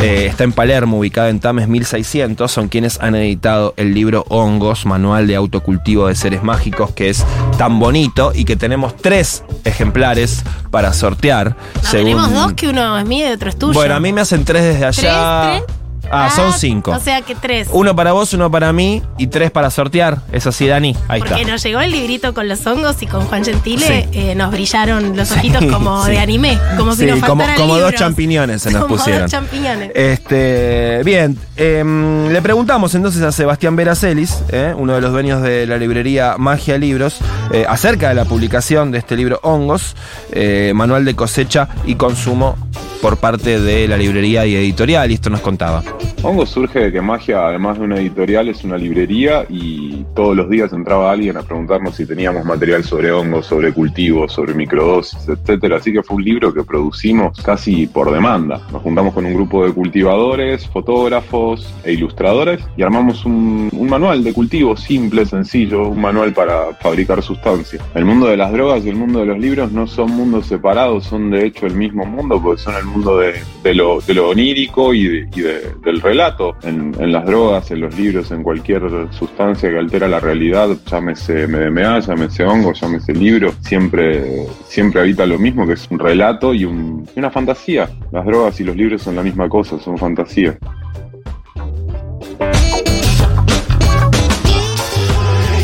[0.00, 2.50] Eh, está en Palermo, ubicada en Tames 1600.
[2.50, 7.24] Son quienes han editado el libro Hongos, Manual de Autocultivo de Seres Mágicos, que es
[7.56, 11.56] tan bonito y que tenemos tres ejemplares para sortear.
[11.84, 13.74] No, tenemos dos, que uno es mío y otro es tuyo.
[13.74, 15.62] Bueno, a mí me hacen tres desde allá.
[15.64, 15.79] ¿Tres?
[16.10, 16.90] Ah, son cinco.
[16.92, 17.68] O sea que tres.
[17.72, 20.18] Uno para vos, uno para mí y tres para sortear.
[20.32, 20.96] Es así, Dani.
[21.08, 21.52] Ahí Porque está.
[21.52, 24.18] nos llegó el librito con los hongos y con Juan Gentile Sí.
[24.18, 26.10] eh, nos brillaron los ojitos Sí, como sí.
[26.12, 29.22] de anime, como si Sí, nos como, como dos champiñones se nos Como pusieron.
[29.22, 29.92] dos champiñones.
[29.94, 35.66] Este, bien, em, le preguntamos entonces a Sebastián Veracelis, eh, uno de los dueños de
[35.66, 37.18] la librería Magia Libros,
[37.52, 39.94] eh, acerca de la publicación de este libro Hongos,
[40.32, 42.56] eh, manual de cosecha y consumo
[43.00, 45.82] por parte de la librería y editorial, y esto nos contaba.
[46.22, 50.50] Hongo surge de que Magia, además de una editorial, es una librería y todos los
[50.50, 55.76] días entraba alguien a preguntarnos si teníamos material sobre hongos, sobre cultivos, sobre microdosis, etcétera.
[55.76, 58.60] Así que fue un libro que producimos casi por demanda.
[58.70, 64.34] Nos juntamos con un grupo de cultivadores, fotógrafos e ilustradores y armamos un, manual de
[64.34, 67.82] cultivo simple, sencillo, un manual para fabricar sustancias.
[67.94, 71.06] El mundo de las drogas y el mundo de los libros no son mundos separados,
[71.06, 75.60] son de hecho el mismo mundo porque son el mundo de, lo, onírico y de-
[75.90, 76.56] del relato.
[76.62, 82.00] En, las drogas, en los libros, en cualquier sustancia que altera la realidad, llámese MDMA,
[82.00, 87.18] llámese hongo, llámese libro, siempre, siempre habita lo mismo, que es un relato y, y
[87.18, 87.90] una fantasía.
[88.12, 90.56] Las drogas y los libros son la misma cosa, son fantasía.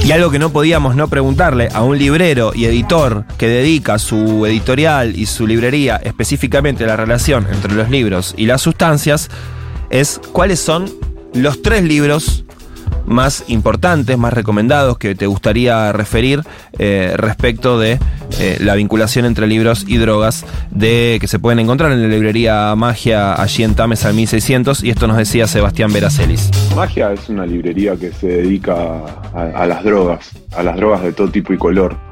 [0.06, 4.46] Y algo que no podíamos no preguntarle a un librero y editor que dedica su
[4.46, 9.28] editorial y su librería específicamente a la relación entre los libros y las sustancias
[9.90, 10.86] es cuáles son
[11.34, 12.44] los tres libros
[13.06, 16.42] más importantes, más recomendados que te gustaría referir
[16.78, 17.98] eh, respecto de
[18.40, 22.74] eh, la vinculación entre libros y drogas de que se pueden encontrar en la librería
[22.74, 26.50] Magia allí en Tames al 1600 y esto nos decía Sebastián Veracelis.
[26.74, 28.74] Magia es una librería que se dedica
[29.34, 32.05] a, a las drogas, a las drogas de todo tipo y color.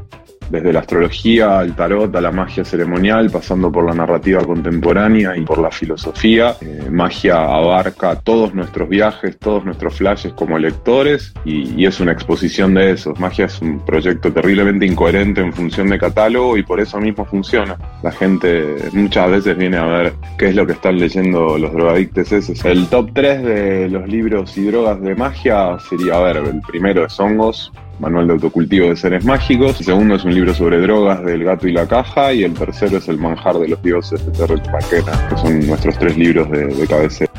[0.50, 5.42] Desde la astrología al tarot a la magia ceremonial, pasando por la narrativa contemporánea y
[5.42, 6.56] por la filosofía.
[6.60, 12.72] Eh, magia abarca todos nuestros viajes, todos nuestros flashes como lectores y, es una exposición
[12.74, 13.12] de eso.
[13.18, 17.76] Magia es un proyecto terriblemente incoherente en función de catálogo y por eso mismo funciona.
[18.02, 22.32] La gente muchas veces viene a ver qué es lo que están leyendo los drogadictes
[22.32, 22.54] ese.
[22.70, 27.04] El top 3 de los libros y drogas de magia sería, a ver, el primero
[27.04, 29.78] es Hongos, Manual de Autocultivo de Seres Mágicos.
[29.80, 32.32] El segundo es un libro sobre drogas del gato y la caja.
[32.32, 35.98] Y el tercero es El Manjar de los Dioses de Terrence McKenna, que son nuestros
[35.98, 37.32] tres libros de, de cabecera.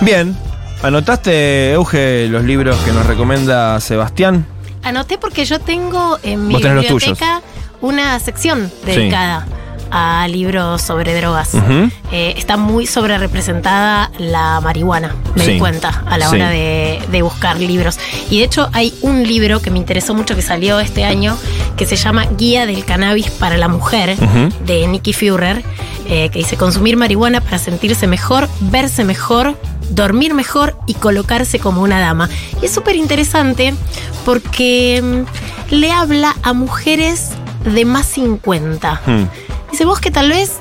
[0.00, 0.36] Bien,
[0.82, 4.44] ¿anotaste, Euge, los libros que nos recomienda Sebastián?
[4.82, 7.40] Anoté porque yo tengo en mi biblioteca
[7.80, 9.46] una sección dedicada
[9.96, 11.54] a libros sobre drogas.
[11.54, 11.88] Ujú.
[12.10, 15.52] Eh, está muy sobre representada la marihuana, me Sí.
[15.52, 16.34] di cuenta a la Sí.
[16.34, 17.96] hora de, de buscar libros.
[18.28, 21.36] Y de hecho hay un libro que me interesó mucho que salió este año
[21.76, 24.64] que se llama Guía del Cannabis para la Mujer Ujú.
[24.66, 25.62] de Nikki Führer,
[26.08, 29.56] eh, que dice consumir marihuana para sentirse mejor, verse mejor,
[29.90, 32.28] dormir mejor y colocarse como una dama.
[32.60, 33.74] Y es súper interesante
[34.24, 35.00] porque
[35.70, 37.30] mm, le habla a mujeres
[37.64, 39.00] de más 50.
[39.06, 39.24] Hmm.
[39.74, 40.52] Dice, vos que tal vez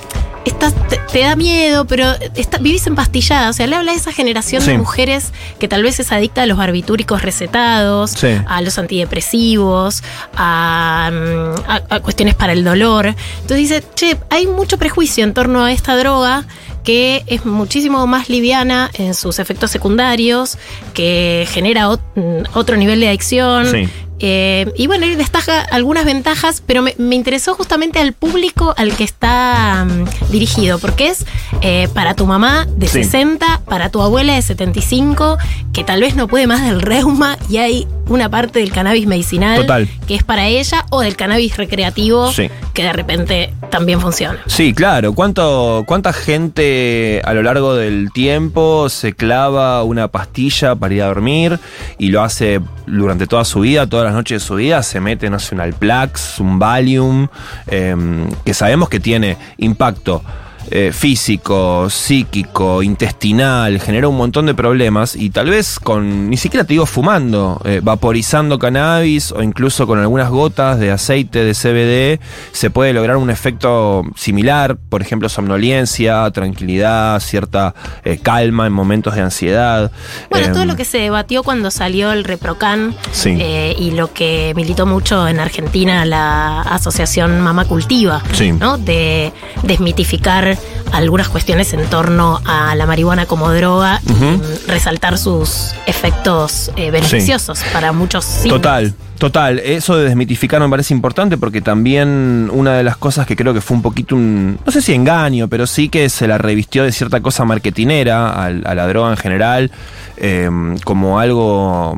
[0.43, 3.51] estás, te, te da miedo, pero está- vivís empastillada.
[3.51, 4.71] O sea, le habla a esa generación Sí.
[4.71, 8.29] de mujeres que tal vez es adicta a los barbitúricos recetados, Sí.
[8.47, 10.01] a los antidepresivos,
[10.35, 13.05] a, mm, a- a cuestiones para el dolor.
[13.05, 16.45] Entonces dice, che, hay mucho prejuicio en torno a esta droga
[16.83, 20.57] que es muchísimo más liviana en sus efectos secundarios,
[20.93, 23.67] que genera ot- mm, otro nivel de adicción.
[23.71, 23.87] Sí.
[24.19, 28.95] Eh, y bueno, él destaca algunas ventajas, pero me, me interesó justamente al público al
[28.95, 31.25] que está mm, dirigido, porque es
[31.61, 33.03] eh, para tu mamá de Sí.
[33.03, 35.37] 60, para tu abuela de 75,
[35.73, 39.61] que tal vez no puede más del reuma y hay una parte del cannabis medicinal
[39.61, 39.89] Total.
[40.07, 42.49] que es para ella, o del cannabis recreativo Sí.
[42.73, 44.39] que de repente también funciona.
[44.45, 45.13] Sí, claro.
[45.13, 51.07] ¿Cuánto, ¿Cuánta gente a lo largo del tiempo se clava una pastilla para ir a
[51.07, 51.59] dormir
[51.97, 54.83] y lo hace durante toda su vida, las noches de su vida?
[54.83, 57.27] Se mete, no sé, un Alplax, un Valium,
[57.67, 60.23] em, que sabemos que tiene impacto.
[60.71, 66.65] Eh, físico, psíquico, intestinal, genera un montón de problemas y tal vez con, ni siquiera
[66.65, 72.19] te digo fumando, eh, vaporizando cannabis o incluso con algunas gotas de aceite de CBD,
[72.51, 77.73] se puede lograr un efecto similar, por ejemplo, somnolencia, tranquilidad, cierta
[78.03, 79.91] eh, calma en momentos de ansiedad.
[80.29, 83.31] Bueno, todo Em, lo que se debatió cuando salió el Reprocan Sí.
[83.77, 88.51] y lo que militó mucho en Argentina la asociación Mama Cultiva, Sí.
[88.51, 88.77] ¿no?
[88.77, 89.31] De
[89.63, 90.52] desmitificar
[90.91, 96.91] algunas cuestiones en torno a la marihuana como droga y mm, resaltar sus efectos eh,
[96.91, 98.25] beneficiosos para muchos.
[98.47, 99.59] Total, total.
[99.59, 103.61] Eso de desmitificar me parece importante porque también una de las cosas que creo que
[103.61, 106.91] fue un poquito un, no sé si engaño, pero sí que se la revistió de
[106.91, 109.71] cierta cosa marketinera al- a, la droga en general,
[110.17, 110.49] eh,
[110.83, 111.97] como algo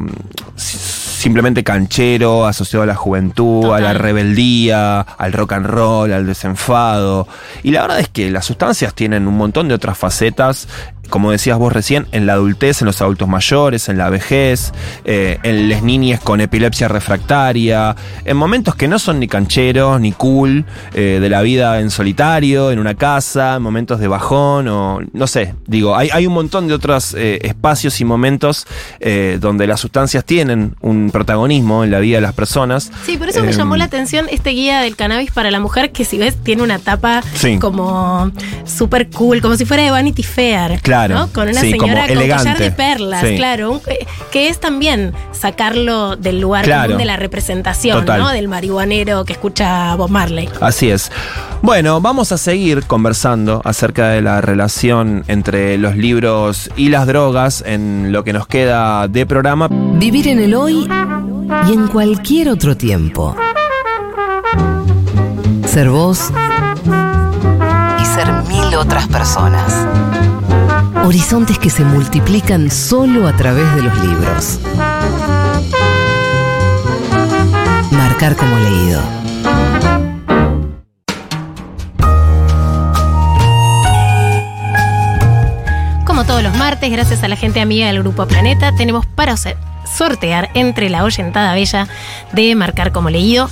[0.55, 0.77] si-
[1.25, 7.27] simplemente canchero, asociado a la juventud, a la rebeldía, al rock and roll, al desenfado.
[7.63, 10.67] Y la verdad es que las sustancias tienen un montón de otras facetas,
[11.09, 14.71] como decías vos recién, en la adultez, en los adultos mayores, en la vejez,
[15.05, 20.11] eh, en las niñas con epilepsia refractaria, en momentos que no son ni cancheros, ni
[20.11, 24.99] cool, eh, de la vida en solitario, en una casa, en momentos de bajón, o
[25.13, 28.67] no sé, digo, hay, hay un montón de otros eh, espacios y momentos
[29.39, 32.91] donde las sustancias tienen un protagonismo en la vida de las personas.
[33.05, 35.91] Sí, por eso me Em, llamó la atención este guía del cannabis para la mujer,
[35.91, 37.57] que si ves tiene una tapa Sí.
[37.59, 38.31] como
[38.65, 40.79] súper cool, como si fuera de Vanity Fair.
[40.81, 41.27] Claro, ¿no?
[41.33, 42.43] Con una sí, como señora con elegante.
[42.43, 43.35] collar de perlas, Sí.
[43.35, 43.71] claro.
[43.73, 46.83] un- eh, que es también sacarlo del lugar Claro.
[46.83, 48.19] común de la representación, Total.
[48.21, 48.29] ¿no?
[48.29, 50.49] Del marihuanero que escucha Bob Marley.
[50.61, 51.11] Así es.
[51.61, 57.63] Bueno, vamos a seguir conversando acerca de la relación entre los libros y las drogas
[57.65, 59.67] en lo que nos queda de programa.
[59.71, 60.87] Vivir en el hoy
[61.67, 63.35] y en cualquier otro tiempo.
[65.67, 66.31] Ser vos
[68.01, 69.73] y ser mil otras personas.
[71.05, 74.59] Horizontes que se multiplican solo a través de los libros.
[77.91, 78.99] Marcar como leído.
[86.07, 89.35] Como todos los martes, gracias a la gente amiga del Grupo Planeta, tenemos para
[89.85, 91.87] sortear entre la oyentada bella
[92.31, 93.47] de Marcar como leído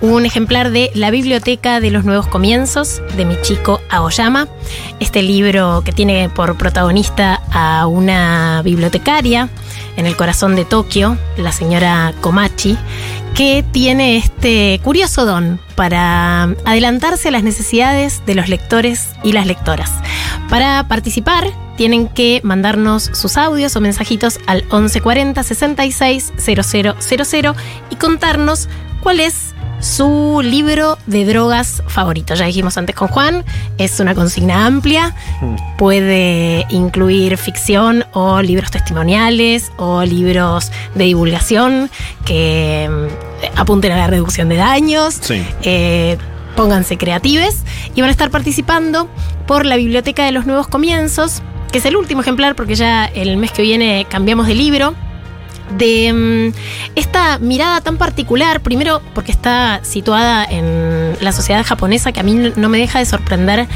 [0.00, 4.48] un ejemplar de La Biblioteca de los Nuevos Comienzos de Michiko Aoyama.
[5.00, 9.48] Este libro que tiene por protagonista a una bibliotecaria
[9.96, 12.76] en el corazón de Tokio, la señora Komachi,
[13.34, 19.46] que tiene este curioso don para adelantarse a las necesidades de los lectores y las
[19.46, 19.92] lectoras.
[20.48, 27.54] Para participar, tienen que mandarnos sus audios o mensajitos al 1140 66 000
[27.90, 28.68] y contarnos
[29.00, 29.45] cuál es
[29.86, 32.34] su libro de drogas favorito.
[32.34, 33.44] Ya dijimos antes con Juan,
[33.78, 35.14] es una consigna amplia,
[35.78, 41.88] puede incluir ficción o libros testimoniales o libros de divulgación
[42.24, 45.18] que mm, apunten a la reducción de daños.
[45.20, 45.46] Sí.
[45.62, 46.18] Eh,
[46.56, 47.62] pónganse creatives
[47.94, 49.08] y van a estar participando
[49.46, 53.36] por la Biblioteca de los Nuevos Comienzos, que es el último ejemplar porque ya el
[53.36, 54.94] mes que viene cambiamos de libro
[55.70, 62.20] de mm, esta mirada tan particular, primero porque está situada en la sociedad japonesa, que
[62.20, 63.66] a mí no me deja de sorprender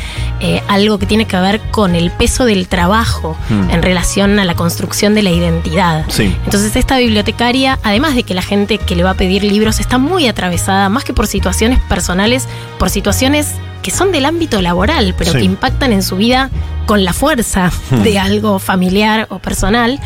[0.40, 3.70] eh, algo que tiene que ver con el peso del trabajo Mm.
[3.70, 6.04] en relación a la construcción de la identidad.
[6.08, 6.34] Sí.
[6.44, 9.98] Entonces esta bibliotecaria, además de que la gente que le va a pedir libros está
[9.98, 12.46] muy atravesada, más que por situaciones personales,
[12.78, 13.48] por situaciones
[13.82, 15.38] que son del ámbito laboral, pero Sí.
[15.38, 16.50] que impactan en su vida
[16.86, 18.02] con la fuerza Hmm.
[18.02, 20.00] de algo familiar o personal,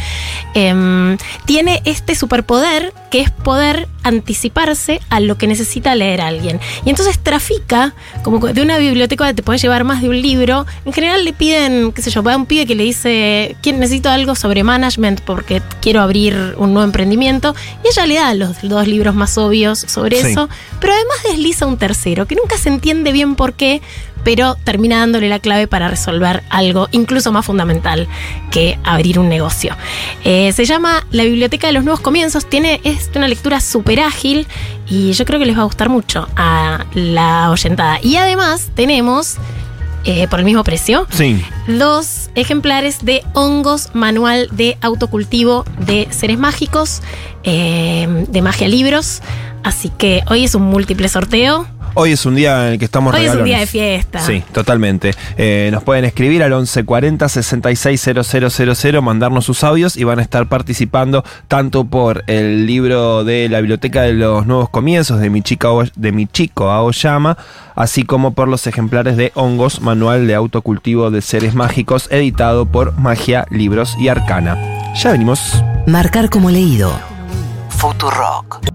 [0.55, 6.61] em, tiene este superpoder que es poder anticiparse a lo que necesita leer alguien.
[6.85, 10.93] Y entonces trafica, como de una biblioteca te puedes llevar más de un libro, en
[10.93, 14.11] general le piden, qué sé yo, va a un pibe que le dice, "Quiero- necesito
[14.11, 18.87] algo sobre management porque quiero abrir un nuevo emprendimiento, y ella le da los dos
[18.87, 20.29] libros más obvios sobre Sí.
[20.29, 20.49] eso,
[20.81, 23.81] pero además desliza un tercero, que nunca se entiende bien por qué,
[24.25, 28.09] pero termina dándole la clave para resolver algo incluso más fundamental
[28.51, 29.77] que abrir un negocio.
[30.25, 34.47] Eh, se llama La Biblioteca de los Nuevos Comienzos, tiene, es una lectura súper ágil
[34.89, 37.99] y yo creo que les va a gustar mucho a la oyentada.
[38.03, 39.37] Y además tenemos,
[40.05, 41.43] eh, por el mismo precio, Sí.
[41.67, 47.01] dos ejemplares de hongos manual de autocultivo de seres mágicos,
[47.45, 49.21] eh, de magia libros.
[49.63, 51.67] Así que hoy es un múltiple sorteo.
[51.97, 54.19] Hoy es un día en el que estamos Hoy es un día de fiesta.
[54.19, 55.13] Sí, totalmente.
[55.37, 61.25] Eh, nos pueden escribir al 1140 660000, mandarnos sus audios y van a estar participando
[61.47, 66.71] tanto por el libro de la Biblioteca de los Nuevos Comienzos de Michiko, de Michiko
[66.71, 67.39] Aoyama,
[67.77, 72.99] así como por los ejemplares de Hongos, Manual de Autocultivo de Seres Mágicos, editado por
[72.99, 74.59] Magia, Libros y Arcana.
[74.97, 75.63] Ya venimos.
[75.87, 76.93] Marcar como leído.
[77.69, 78.74] Futurock.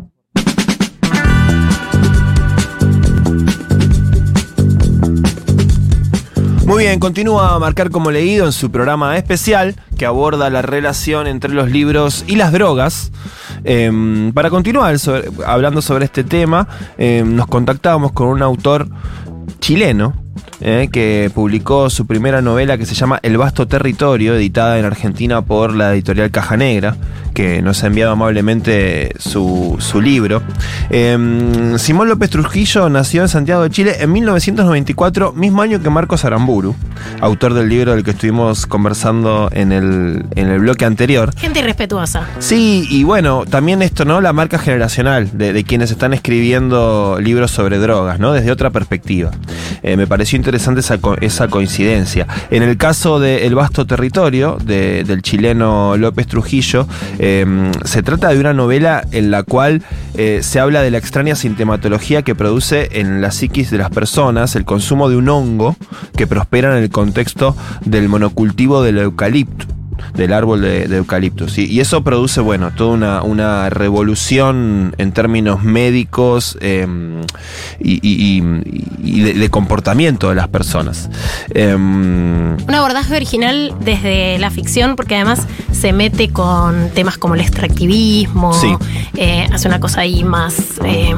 [6.70, 11.26] Muy bien, continúa a marcar como leído en su programa especial que aborda la relación
[11.26, 13.12] entre los libros y las drogas.
[13.64, 16.68] Em, para continuar sobre- hablando sobre este tema,
[17.00, 18.88] em, nos contactábamos con un autor
[19.60, 20.14] chileno
[20.62, 25.42] eh, que publicó su primera novela que se llama El vasto territorio, editada en Argentina
[25.42, 26.98] por la editorial Caja Negra,
[27.34, 30.42] que nos ha enviado amablemente su, su libro.
[30.90, 36.26] Em, Simón López Trujillo nació en Santiago de Chile en 1994, mismo año que Marcos
[36.26, 36.76] Aramburu,
[37.22, 41.32] autor del libro del que estuvimos conversando en el, en el bloque anterior.
[41.38, 42.24] Gente irrespetuosa.
[42.40, 44.22] Sí, y bueno, también esto, ¿no?
[44.22, 48.34] La marca generacional de, de quienes están escribiendo libros sobre drogas, ¿no?
[48.34, 49.32] Desde otra perspectiva.
[49.84, 52.28] Eh, me pareció interesante esa, esa coincidencia.
[52.50, 56.88] En el caso de El vasto territorio, de- del chileno López Trujillo,
[57.20, 59.84] eh, se trata de una novela en la cual
[60.16, 64.56] eh, se habla de la extraña sintomatología que produce en la psiquis de las personas
[64.56, 65.76] el consumo de un hongo
[66.16, 67.56] que prospera en el contexto
[67.86, 69.79] del monocultivo del eucalipto
[70.14, 71.58] del árbol de, de eucaliptus.
[71.58, 76.88] Y, y eso produce, bueno, toda una, una revolución en términos médicos eh,
[77.80, 81.10] y, y- y- y de, de comportamiento de las personas.
[81.52, 87.42] Em, Un abordaje original desde la ficción, porque además se mete con temas como el
[87.42, 88.76] extractivismo, Sí.
[89.16, 91.14] eh, hace una cosa ahí más eh,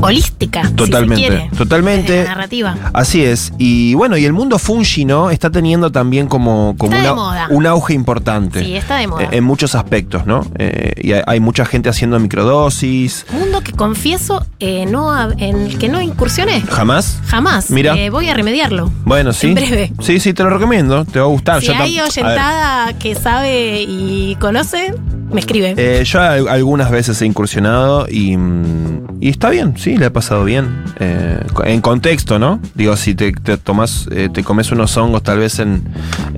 [0.00, 0.62] holística.
[0.62, 2.22] si se Totalmente, quiere, totalmente.
[2.24, 2.76] la narrativa.
[2.92, 3.52] Así es.
[3.58, 5.30] Y bueno, y el mundo fungi, ¿no?
[5.30, 8.25] Está teniendo también como, como una- un auge importante.
[8.62, 9.24] Sí, está de moda.
[9.24, 10.46] Eh, En muchos aspectos, ¿no?
[10.58, 13.26] Eh, y hay, mucha gente haciendo microdosis.
[13.32, 16.62] Mundo que confieso eh, no en el que no incursioné.
[16.62, 17.20] ¿Jamás?
[17.26, 17.70] Jamás.
[17.70, 17.96] Mira.
[17.96, 18.90] Eh, voy a remediarlo.
[19.04, 19.48] Bueno, sí.
[19.48, 19.92] En breve.
[20.00, 21.04] Sí, sí, te lo recomiendo.
[21.04, 21.60] Te va a gustar.
[21.60, 24.94] si Yo hay oyentada que sabe y conoce,
[25.32, 25.74] me escribe.
[25.76, 30.10] Eh, yo al- algunas veces he incursionado y, mm, y está bien, sí, le he
[30.10, 30.84] pasado bien.
[31.00, 32.60] Eh, en contexto, ¿no?
[32.74, 35.82] Digo, si te, te tomas, eh, te comes unos hongos tal vez en,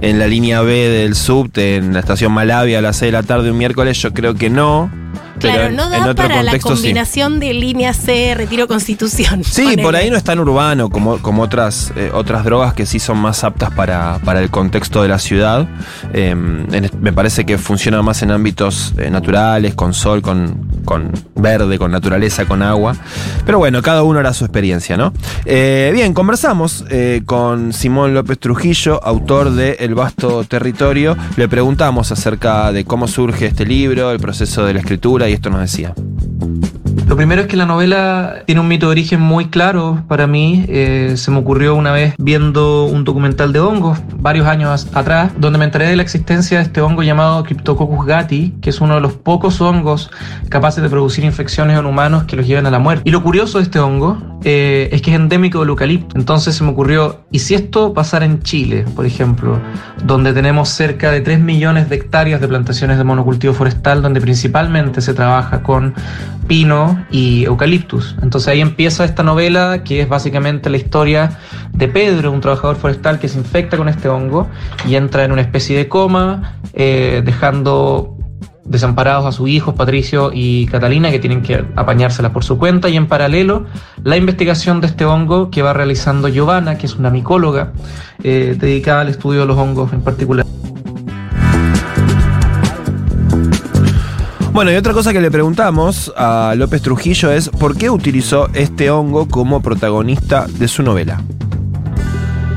[0.01, 3.23] en la línea B del subte, en la estación Malavia a las 6 de la
[3.23, 4.91] tarde un miércoles, yo creo que no.
[5.39, 6.59] Claro, no da para la sí.
[6.61, 9.45] combinación de línea C, retiro constitución.
[9.45, 9.83] Sí, Ponele.
[9.83, 13.19] por ahí no es tan urbano como, como otras, eh, otras drogas que sí son
[13.19, 15.69] más aptas para, para el contexto de la ciudad.
[16.13, 20.67] Eh, en est- me parece que funciona más en ámbitos eh, naturales, con sol, con,
[20.85, 22.97] con verde, con naturaleza, con agua.
[23.47, 25.13] Pero bueno, cada uno hará su experiencia, ¿no?
[25.45, 26.85] Eh, bien, conversamos
[27.27, 31.17] con Simón López Trujillo, autor de El Vasto Territorio.
[31.37, 35.51] Le preguntamos acerca de cómo surge este libro, el proceso de la escritura, y esto
[35.51, 35.95] nos decía.
[37.09, 40.67] Lo primero es que la novela tiene un mito de origen muy claro para mí.
[40.69, 45.59] Eh, se me ocurrió una vez viendo un documental de hongos, varios años atrás, donde
[45.59, 49.01] me enteré de la existencia de este hongo llamado Cryptococcus gatti, que es uno de
[49.01, 50.11] los pocos hongos
[50.51, 53.09] capaces de producir infecciones en humanos que los llevan a la muerte.
[53.09, 56.15] Y lo curioso de este hongo eh, es que es endémico del eucalipto.
[56.15, 59.59] Entonces se me ocurrió, ¿y si esto pasara en Chile, por ejemplo,
[60.05, 65.01] donde tenemos cerca de 3 millones de hectáreas de plantaciones de monocultivo forestal, donde principalmente
[65.01, 65.95] se trabaja con
[66.47, 68.17] pino y eucaliptus?
[68.23, 71.39] Entonces ahí empieza esta novela que es básicamente la historia
[71.73, 74.49] de Pedro, un trabajador forestal que se infecta con este hongo
[74.87, 78.17] y entra en una especie de coma, eh, dejando
[78.69, 82.97] desamparados a sus hijos, Patricio y Catalina, que tienen que apañárselas por su cuenta, y
[82.97, 83.65] en paralelo
[84.05, 87.73] la investigación de este hongo que va realizando Giovanna, que es una micóloga
[88.23, 90.45] eh, dedicada al estudio de los hongos en particular.
[94.59, 98.91] Bueno, y otra cosa que le preguntamos a López Trujillo es por qué utilizó este
[98.91, 101.23] hongo como protagonista de su novela.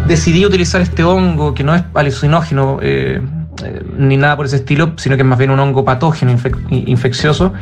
[0.07, 3.21] decidí utilizar este hongo que no es alucinógeno eh,
[3.63, 6.35] eh, ni nada por ese estilo, sino que es más bien un hongo patógeno,
[6.71, 7.53] infeccioso,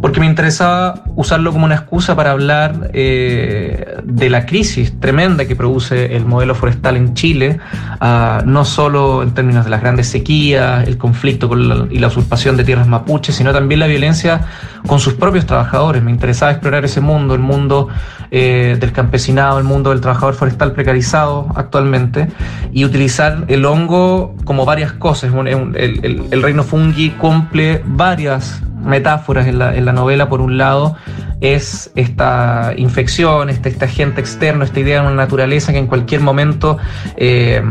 [0.00, 5.54] porque me interesaba usarlo como una excusa para hablar eh, de la crisis tremenda que
[5.56, 7.58] produce el modelo forestal en Chile,
[8.00, 12.06] ah, no solo en términos de las grandes sequías, el conflicto con la- y la
[12.06, 14.40] usurpación de tierras mapuches, sino también la violencia
[14.86, 16.02] con sus propios trabajadores.
[16.02, 17.88] Me interesaba explorar ese mundo, el mundo
[18.30, 22.28] eh, del campesinado, el mundo del trabajador forestal precarizado actualmente,
[22.72, 25.32] y utilizar el hongo como varias cosas.
[25.74, 30.28] El reino fungi cumple varias metáforas en la, en la novela.
[30.28, 30.96] Por un lado,
[31.40, 36.20] es esta infección, este, este agente externo, esta idea de una naturaleza que en cualquier
[36.20, 36.78] momento
[37.16, 37.62] eh,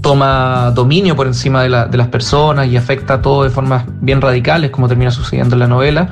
[0.00, 4.70] toma dominio por encima de, de las personas y afecta todo de formas bien radicales,
[4.70, 6.08] como termina sucediendo en la novela,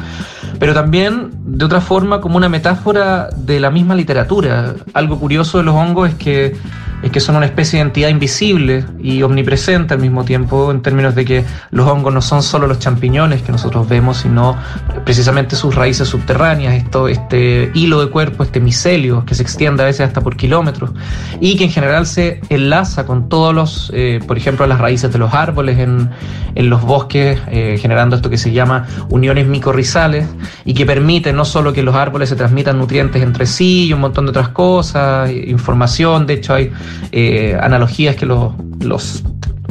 [0.58, 4.74] pero también de otra forma como una metáfora de la misma literatura.
[4.92, 6.56] Algo curioso de los hongos es que
[7.04, 11.14] es que son una especie de entidad invisible y omnipresente al mismo tiempo, en términos
[11.14, 14.56] de que los hongos no son solo los champiñones que nosotros vemos, sino
[15.04, 19.86] precisamente sus raíces subterráneas, esto, este hilo de cuerpo, este micelio que se extiende a
[19.86, 20.92] veces hasta por kilómetros
[21.40, 25.18] y que en general se enlaza con todos los, eh, por ejemplo, las raíces de
[25.18, 26.08] los árboles en,
[26.54, 30.26] en los bosques, eh, generando esto que se llama uniones micorrizales
[30.64, 34.00] y que permite no solo que los árboles se transmitan nutrientes entre sí y un
[34.00, 36.72] montón de otras cosas, información, de hecho hay
[37.12, 38.52] eh, analogías que los,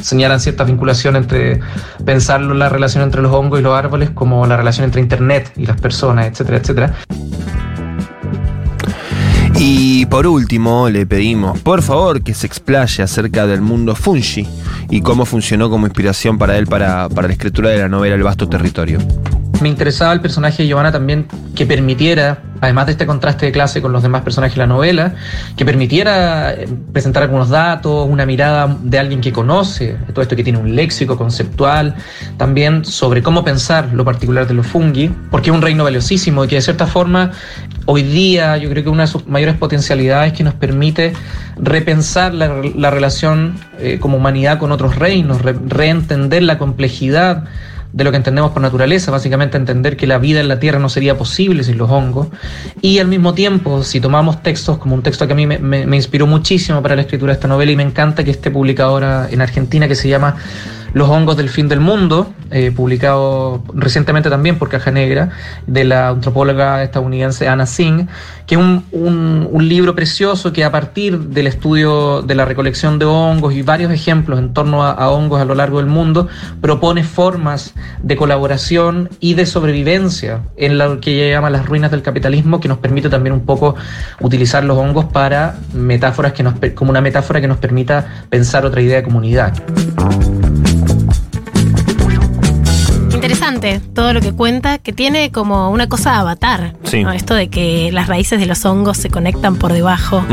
[0.02, 1.60] señalan cierta vinculación entre
[2.06, 5.66] pensarlo la relación entre los hongos y los árboles como la relación entre internet y
[5.66, 6.94] las personas, etcétera, etcétera.
[9.56, 14.48] Y por último, le pedimos, por favor, que se explaye acerca del mundo fungi
[14.90, 18.50] y cómo funcionó como inspiración para él para la escritura de la novela El vasto
[18.50, 19.00] territorio.
[19.62, 21.26] Me interesaba el personaje de Giovanna también
[21.56, 25.14] que permitiera, además de este contraste de clase con los demás personajes de la novela,
[25.56, 30.44] que permitiera eh, presentar algunos datos, una mirada de alguien que conoce todo esto que
[30.44, 31.96] tiene un léxico conceptual,
[32.36, 36.48] también sobre cómo pensar lo particular de los fungi, porque es un reino valiosísimo y
[36.50, 37.32] que de cierta forma
[37.86, 41.14] hoy día yo creo que una de sus mayores potencialidades es que nos permite
[41.58, 47.46] repensar la, la relación eh, como humanidad con otros reinos, re- reentender la complejidad
[47.94, 50.90] de lo que entendemos por naturaleza, básicamente entender que la vida en la Tierra no
[50.90, 52.28] sería posible sin los hongos,
[52.82, 56.26] y al mismo tiempo, si tomamos textos como un texto que a mí me, inspiró
[56.26, 59.42] muchísimo para la escritura de esta novela y me encanta que esté publicado ahora en
[59.42, 60.36] Argentina, que se llama
[60.94, 65.30] Los hongos del fin del mundo, eh, publicado recientemente también por Caja Negra,
[65.66, 68.08] de la antropóloga estadounidense Anna Singh,
[68.46, 73.54] que es un, libro precioso que a partir del estudio de la recolección de hongos
[73.54, 76.28] y varios ejemplos en torno a, a hongos a lo largo del mundo,
[76.62, 82.02] propone formas de colaboración y de sobrevivencia en lo que ella llama las ruinas del
[82.02, 83.76] capitalismo, que nos permite también un poco
[84.20, 88.82] utilizar los hongos para metáforas que nos, como una metáfora que nos permita pensar otra
[88.82, 89.54] idea de comunidad.
[93.64, 96.76] Interesante todo lo que cuenta, que tiene como una cosa avatar.
[96.84, 97.04] Sí.
[97.04, 97.12] ¿no?
[97.12, 100.24] Esto de que las raíces de los hongos se conectan por debajo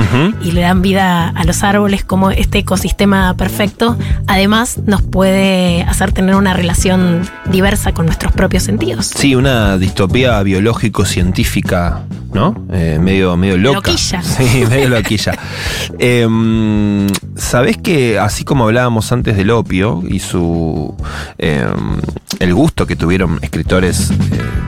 [0.42, 3.96] y le dan vida a los árboles como este ecosistema perfecto.
[4.26, 9.06] Además, nos puede hacer tener una relación diversa con nuestros propios sentidos.
[9.06, 12.02] Sí, una distopía biológico-científica,
[12.32, 12.54] ¿no?
[12.72, 13.90] Eh, medio, medio loca.
[13.90, 14.22] Loquilla.
[14.22, 15.38] Sí, medio loquilla.
[15.98, 17.06] Em,
[17.40, 20.94] Sabés que así como hablábamos antes del opio y su
[21.38, 22.00] em,
[22.38, 24.14] el gusto que tuvieron escritores eh,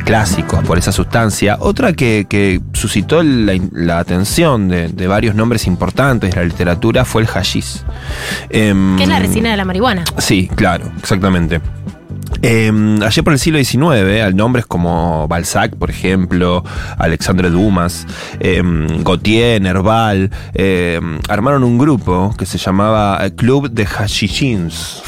[0.04, 5.66] clásicos por esa sustancia, otra que, que suscitó la, la atención de, de varios nombres
[5.66, 7.82] importantes de la literatura fue el hashish.
[8.50, 10.04] Em, Que es la resina de la marihuana.
[10.18, 11.60] Sí, claro, exactamente.
[12.40, 12.72] Eh,
[13.04, 16.64] ayer por el siglo XIX, al nombres como Balzac, por ejemplo,
[16.98, 18.06] Alexandre Dumas,
[18.40, 18.62] eh,
[19.00, 25.02] Gautier, Nerval, eh, armaron un grupo que se llamaba Club de Hashishins.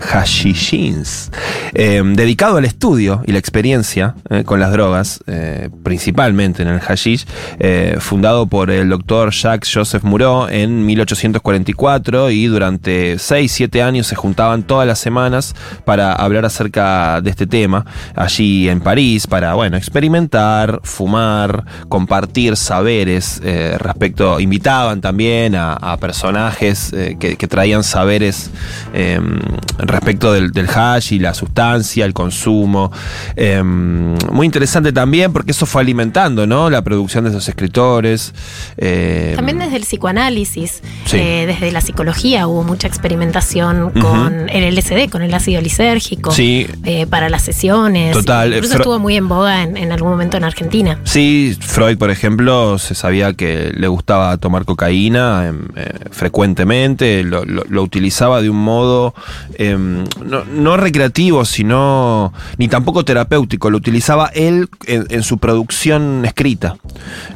[0.00, 1.30] Hashishins.
[1.74, 6.80] eh, dedicado al estudio y la experiencia eh, con las drogas, eh, principalmente en el
[6.80, 7.26] hashish,
[7.98, 14.62] fundado por el doctor Jacques Joseph Murau en 1844 y durante 6-7 años se juntaban
[14.62, 15.54] todas las semanas
[15.84, 23.40] para hablar acerca de este tema allí en París, para bueno, experimentar, fumar, compartir saberes
[23.78, 28.50] respecto, invitaban también a, personajes que, traían saberes
[28.92, 29.20] eh,
[29.78, 32.90] respecto del, del hash y la sustancia, el consumo.
[33.36, 36.70] Eh, muy interesante también porque eso fue alimentando ¿no?
[36.70, 38.32] la producción de esos escritores.
[38.78, 41.16] Eh, También desde el psicoanálisis, Sí.
[41.18, 46.66] eh, desde la psicología hubo mucha experimentación con el LSD, con el ácido lisérgico, Sí.
[46.84, 48.12] eh, para las sesiones.
[48.12, 50.98] Total, Incluso Fro- estuvo muy en boga en, en algún momento en Argentina.
[51.04, 57.44] Sí, Freud, por ejemplo, se sabía que le gustaba tomar cocaína em, eh, frecuentemente, lo,
[57.44, 59.14] lo- lo utilizaba de un modo
[59.58, 66.24] em, no, no recreativo, sino ni tampoco terapéutico, lo utilizaba él en, en su producción
[66.24, 66.76] escrita.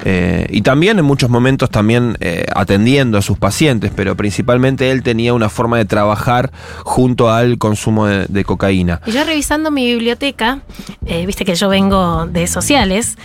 [0.04, 5.02] Eh, y también en muchos momentos también eh, atendiendo a sus pacientes, pero principalmente él
[5.02, 6.50] tenía una forma de trabajar
[6.84, 9.00] junto al consumo de, de cocaína.
[9.06, 10.60] Y yo revisando mi biblioteca,
[11.06, 13.16] eh, viste que yo vengo de sociales,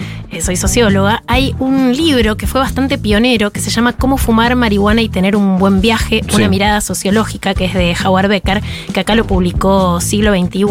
[0.41, 5.01] soy socióloga, hay un libro que fue bastante pionero que se llama Cómo fumar marihuana
[5.01, 6.35] y tener un buen viaje, Sí.
[6.35, 8.61] una mirada sociológica, que es de Howard Becker,
[8.93, 10.65] que acá lo publicó siglo XXI,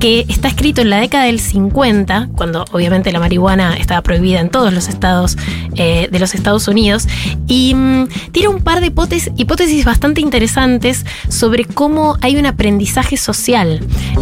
[0.00, 4.50] que está escrito en la década del 50, cuando obviamente la marihuana estaba prohibida en
[4.50, 5.36] todos los estados
[5.76, 7.08] eh, de los Estados Unidos,
[7.46, 13.16] y mm, tira un par de hipótesis, hipótesis bastante interesantes sobre cómo hay un aprendizaje
[13.16, 13.80] social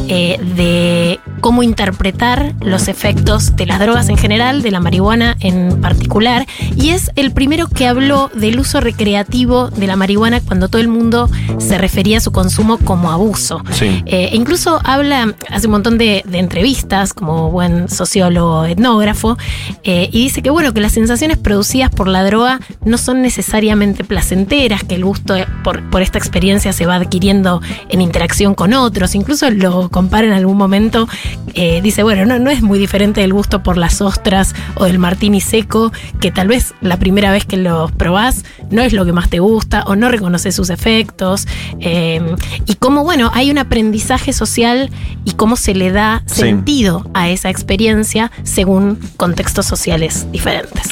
[0.08, 5.80] eh, de cómo interpretar los efectos de las drogas en general, de la marihuana en
[5.80, 6.46] particular,
[6.76, 10.88] y es el primero que habló del uso recreativo de la marihuana cuando todo el
[10.88, 13.62] mundo se refería a su consumo como abuso.
[13.72, 14.02] Sí.
[14.06, 19.36] Eh, incluso habla, hace un montón de, de entrevistas como buen sociólogo etnógrafo,
[19.84, 24.04] eh, y dice que bueno, que las sensaciones producidas por la droga no son necesariamente
[24.04, 25.34] placenteras, que el gusto
[25.64, 30.32] por, por esta experiencia se va adquiriendo en interacción con otros, incluso lo compara en
[30.32, 31.08] algún momento,
[31.54, 34.98] eh, dice, bueno, no, no es muy diferente del gusto por las ostras o del
[34.98, 39.12] martini seco, que tal vez la primera vez que los probás no es lo que
[39.12, 41.46] más te gusta o no reconoces sus efectos,
[41.78, 44.90] y cómo, bueno, hay un aprendizaje social
[45.24, 46.42] y cómo se le da Sí.
[46.42, 50.88] sentido a esa experiencia según contextos sociales diferentes.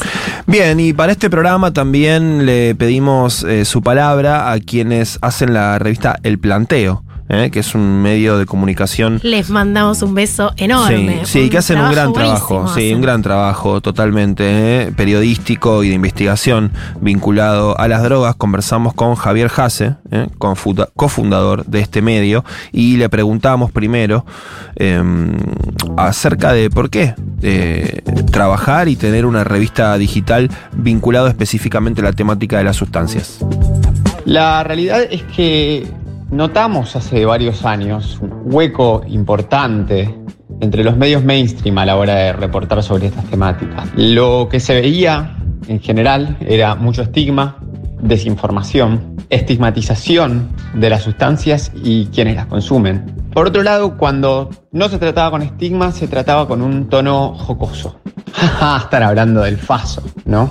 [0.46, 5.78] Bien, y para este programa también le pedimos eh, su palabra a quienes hacen la
[5.78, 9.20] revista El Planteo, eh, que es un medio de comunicación.
[9.22, 11.20] Les mandamos un beso enorme.
[11.24, 12.96] Sí, sí, que hacen un gran trabajo, sí, hacen.
[12.96, 14.44] un gran trabajo totalmente
[14.88, 18.34] eh, periodístico y de investigación vinculado a las drogas.
[18.34, 24.26] Conversamos con Javier Hase, eh, cofundador de este medio, y le preguntamos primero
[24.76, 25.00] eh,
[25.96, 32.12] acerca de por qué eh, trabajar y tener una revista digital vinculado específicamente a la
[32.12, 33.38] temática de las sustancias.
[34.24, 35.86] La realidad es que
[36.30, 40.14] notamos hace varios años un hueco importante
[40.60, 43.88] entre los medios mainstream a la hora de reportar sobre estas temáticas.
[43.96, 45.36] Lo que se veía
[45.68, 47.58] en general era mucho estigma,
[48.02, 53.14] desinformación, estigmatización de las sustancias y quienes las consumen.
[53.32, 58.00] Por otro lado, cuando no se trataba con estigma, se trataba con un tono jocoso.
[58.82, 60.50] Están hablando del faso, ¿no?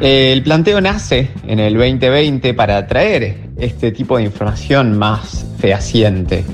[0.00, 6.44] El planteo nace en el 2020 para traer este tipo de información más fehaciente,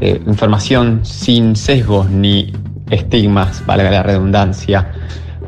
[0.00, 2.52] eh, información sin sesgos ni
[2.90, 4.92] estigmas, valga la redundancia,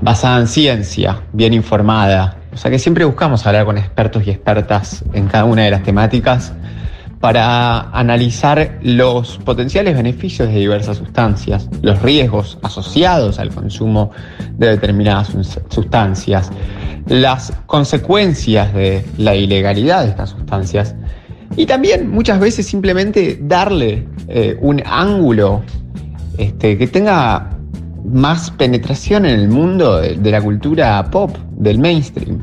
[0.01, 2.39] basada en ciencia, bien informada.
[2.53, 5.83] O sea que siempre buscamos hablar con expertos y expertas en cada una de las
[5.83, 6.53] temáticas
[7.23, 14.11] para analizar los potenciales beneficios de diversas sustancias, los riesgos asociados al consumo
[14.55, 15.31] de determinadas
[15.69, 16.51] sustancias,
[17.07, 20.97] las consecuencias de la ilegalidad de estas sustancias
[21.57, 25.63] y también muchas veces simplemente darle eh, un ángulo
[26.39, 27.57] este, que tenga
[28.05, 32.41] más penetración en el mundo de la cultura pop, del mainstream.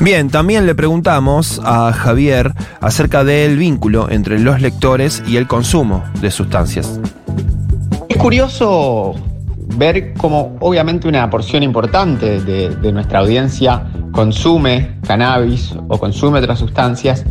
[0.00, 6.02] Bien, también le preguntamos a Javier acerca del vínculo entre los lectores y el consumo
[6.20, 7.00] de sustancias.
[8.08, 9.14] Es curioso
[9.76, 17.24] ver cómo obviamente una porción importante de, nuestra audiencia consume cannabis o consume otras sustancias,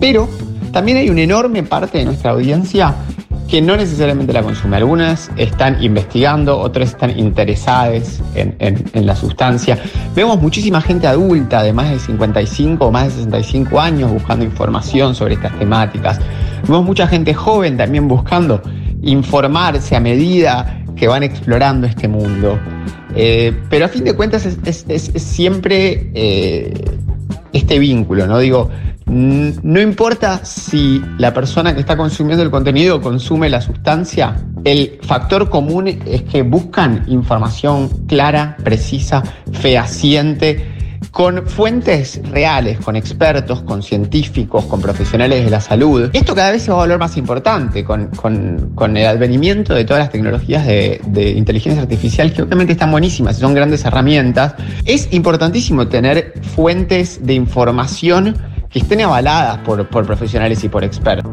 [0.00, 0.28] pero
[0.72, 2.94] también hay una enorme parte de nuestra audiencia
[3.48, 4.76] que no necesariamente la consume.
[4.76, 9.78] Algunas están investigando, otras están interesadas en, la sustancia.
[10.14, 15.14] Vemos muchísima gente adulta de más de 55 o más de 65 años buscando información
[15.14, 16.18] sobre estas temáticas.
[16.64, 18.60] Vemos mucha gente joven también buscando
[19.02, 22.58] informarse a medida que van explorando este mundo.
[23.14, 26.74] Eh, pero a fin de cuentas es, siempre eh,
[27.52, 28.38] este vínculo, ¿no?
[28.38, 28.70] Digo,
[29.06, 35.48] no importa si la persona que está consumiendo el contenido consume la sustancia, el factor
[35.48, 40.74] común es que buscan información clara, precisa, fehaciente,
[41.12, 46.10] con fuentes reales, con expertos, con científicos, con profesionales de la salud.
[46.12, 48.10] Esto cada vez se va a volver más importante con,
[48.96, 53.40] el advenimiento de todas las tecnologías de, de, inteligencia artificial, que obviamente están buenísimas y
[53.40, 54.56] son grandes herramientas.
[54.84, 58.36] Es importantísimo tener fuentes de información
[58.70, 61.30] que estén avaladas por, por profesionales y por expertos.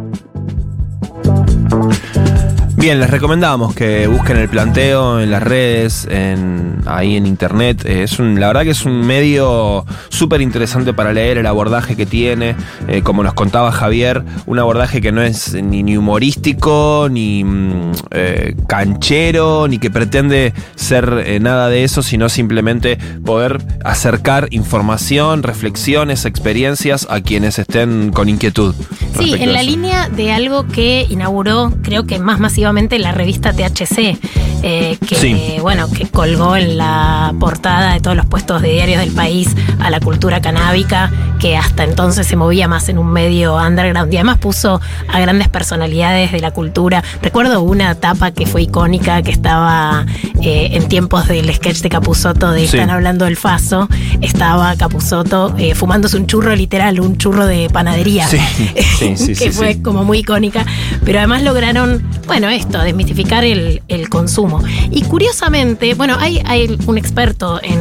[2.83, 7.85] Bien, les recomendamos que busquen el planteo en las redes, en, ahí en internet.
[7.85, 12.05] Es un, la verdad que es un medio súper interesante para leer el abordaje que
[12.05, 12.57] tiene.
[12.89, 18.53] Eh, como nos contaba Javier, un abordaje que no es ni, humorístico, ni mm, eh,
[18.67, 26.25] canchero, ni que pretende ser eh, nada de eso, sino simplemente poder acercar información, reflexiones,
[26.25, 28.75] experiencias a quienes estén con inquietud.
[29.17, 34.17] Sí, en la línea de algo que inauguró, creo que más masivamente la revista THC,
[34.63, 39.11] eh, que bueno, que colgó en la portada de todos los puestos de diarios del
[39.11, 44.11] país a la cultura canábica, que hasta entonces se movía más en un medio underground
[44.11, 47.03] y además puso a grandes personalidades de la cultura.
[47.21, 50.05] Recuerdo una tapa que fue icónica, que estaba
[50.41, 53.87] eh, en tiempos del sketch de Capuzoto de Están hablando del Faso,
[54.21, 58.27] estaba Capuzoto eh, fumándose un churro literal, un churro de panadería,
[58.99, 60.65] que fue como muy icónica,
[61.05, 64.61] pero además lograron, bueno, esto, desmitificar el, consumo.
[64.91, 67.79] Y curiosamente, bueno, hay, hay un experto en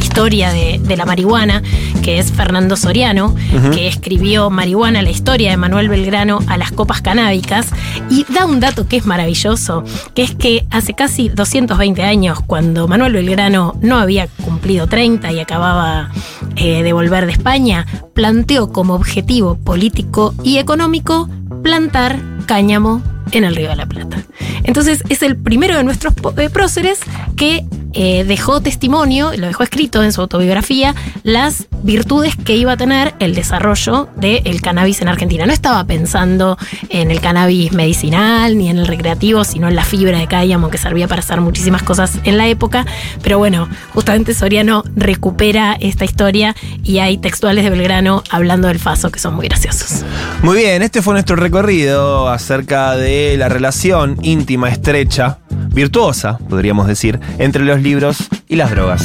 [0.00, 1.62] historia de, la marihuana,
[2.02, 3.34] que es Fernando Soriano,
[3.72, 7.68] que escribió Marihuana, la historia de Manuel Belgrano a las copas canábicas,
[8.10, 12.86] y da un dato que es maravilloso, que es que hace casi 220 años, cuando
[12.88, 16.10] Manuel Belgrano no había cumplido 30 y acababa
[16.56, 21.30] eh, de volver de España, planteó como objetivo político y económico
[21.62, 23.00] plantar cáñamo
[23.32, 24.22] en el Río de la Plata.
[24.64, 27.00] Entonces es el primero de nuestros eh, próceres
[27.36, 27.64] que
[27.94, 33.14] eh, dejó testimonio, lo dejó escrito en su autobiografía, las virtudes que iba a tener
[33.18, 35.44] el desarrollo del cannabis en Argentina.
[35.44, 36.56] No estaba pensando
[36.88, 40.78] en el cannabis medicinal ni en el recreativo, sino en la fibra de cáñamo que
[40.78, 42.86] servía para hacer muchísimas cosas en la época.
[43.22, 49.10] Pero bueno, justamente Soriano recupera esta historia y hay textuales de Belgrano hablando del Faso
[49.10, 50.04] que son muy graciosos.
[50.42, 55.38] Muy bien, este fue nuestro recorrido acerca de la relación íntima, estrecha,
[55.72, 58.18] virtuosa, podríamos decir, entre los libros
[58.48, 59.04] y las drogas.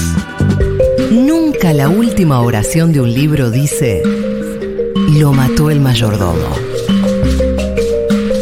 [1.11, 4.01] Nunca la última oración de un libro dice,
[5.19, 6.49] lo mató el mayordomo.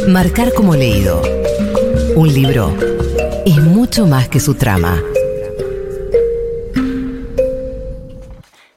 [0.07, 1.21] Marcar como leído.
[2.15, 2.73] Un libro
[3.45, 5.01] es mucho más que su trama.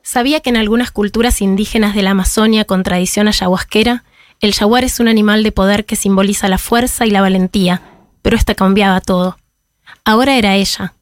[0.02, 4.04] ¿Sabía que en algunas culturas indígenas de la Amazonia con tradición ayahuasquera,
[4.40, 7.82] el jaguar es un animal de poder que simboliza la fuerza y la valentía,
[8.22, 9.36] pero esta cambiaba todo.
[10.04, 10.94] Ahora era ella,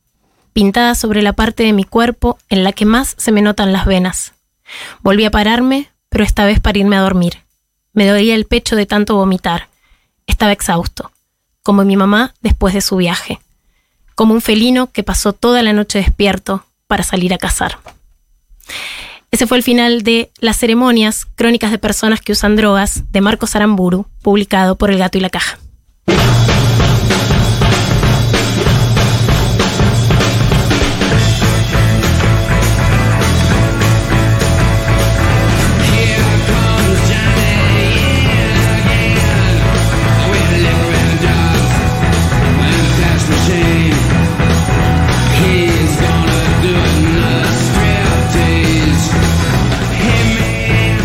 [0.53, 3.85] pintada sobre la parte de mi cuerpo en la que más se me notan las
[3.85, 4.33] venas.
[5.03, 7.43] Volví a pararme, pero esta vez para irme a dormir.
[7.93, 9.69] Me dolía el pecho de tanto vomitar.
[10.27, 11.13] Estaba exhausto,
[11.63, 13.39] como mi mamá después de su viaje,
[14.15, 17.79] como un felino que pasó toda la noche despierto para salir a cazar.
[19.31, 23.57] Ese fue el final de Las ceremonias, crónicas de personas que usan drogas, de Marcos
[23.57, 25.59] Aramburu, publicado por El Gato y la Caja.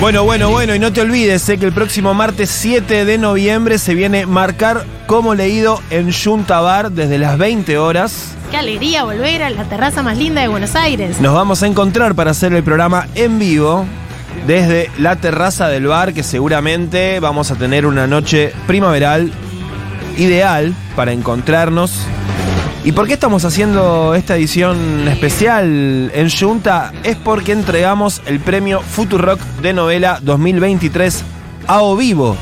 [0.02, 3.78] Bueno, bueno, bueno, y no te olvides eh, que el próximo martes 7 de noviembre
[3.78, 8.36] se viene Marcar como leído en Junta Bar desde las 20 horas.
[8.50, 11.22] Qué alegría volver a la terraza más linda de Buenos Aires.
[11.22, 13.86] Nos vamos a encontrar para hacer el programa en vivo
[14.48, 19.32] desde la terraza del bar que seguramente vamos a tener una noche primaveral
[20.18, 22.08] ideal para encontrarnos.
[22.84, 26.92] ¿Y por qué estamos haciendo esta edición especial en Junta?
[27.04, 31.24] Es porque entregamos el premio Futurock de novela 2023
[31.68, 32.36] a O Vivo.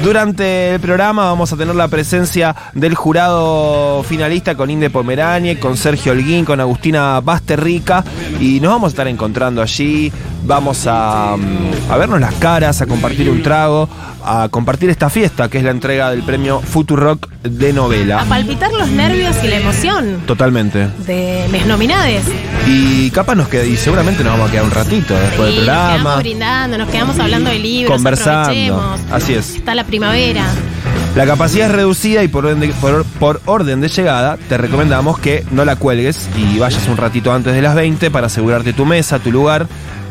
[0.00, 5.76] Durante el programa vamos a tener la presencia del jurado finalista con Inde Pomeranie, con
[5.76, 8.04] Sergio Holguín, con Agustina Basterrica
[8.40, 10.12] y nos vamos a estar encontrando allí.
[10.44, 13.88] Vamos a, mm, a vernos las caras, a compartir un trago,
[14.24, 18.22] a compartir esta fiesta que es la entrega del premio Futurock de novela.
[18.22, 20.88] A palpitar los nervios y la emoción Totalmente.
[21.06, 22.24] de les nominades.
[22.66, 25.66] Y capaz nos queda, y seguramente nos vamos a quedar un ratito después Sí, del
[25.66, 25.92] nos programa.
[25.98, 28.96] quedamos brindando, nos quedamos hablando de libros, Conversando.
[29.12, 29.56] Así es.
[29.56, 30.46] Está la primavera.
[31.14, 35.18] La capacidad es reducida y por orden, de, por, por orden de llegada te recomendamos
[35.18, 38.84] que no la cuelgues y vayas un ratito antes de las 20 para asegurarte tu
[38.84, 39.66] mesa, tu lugar.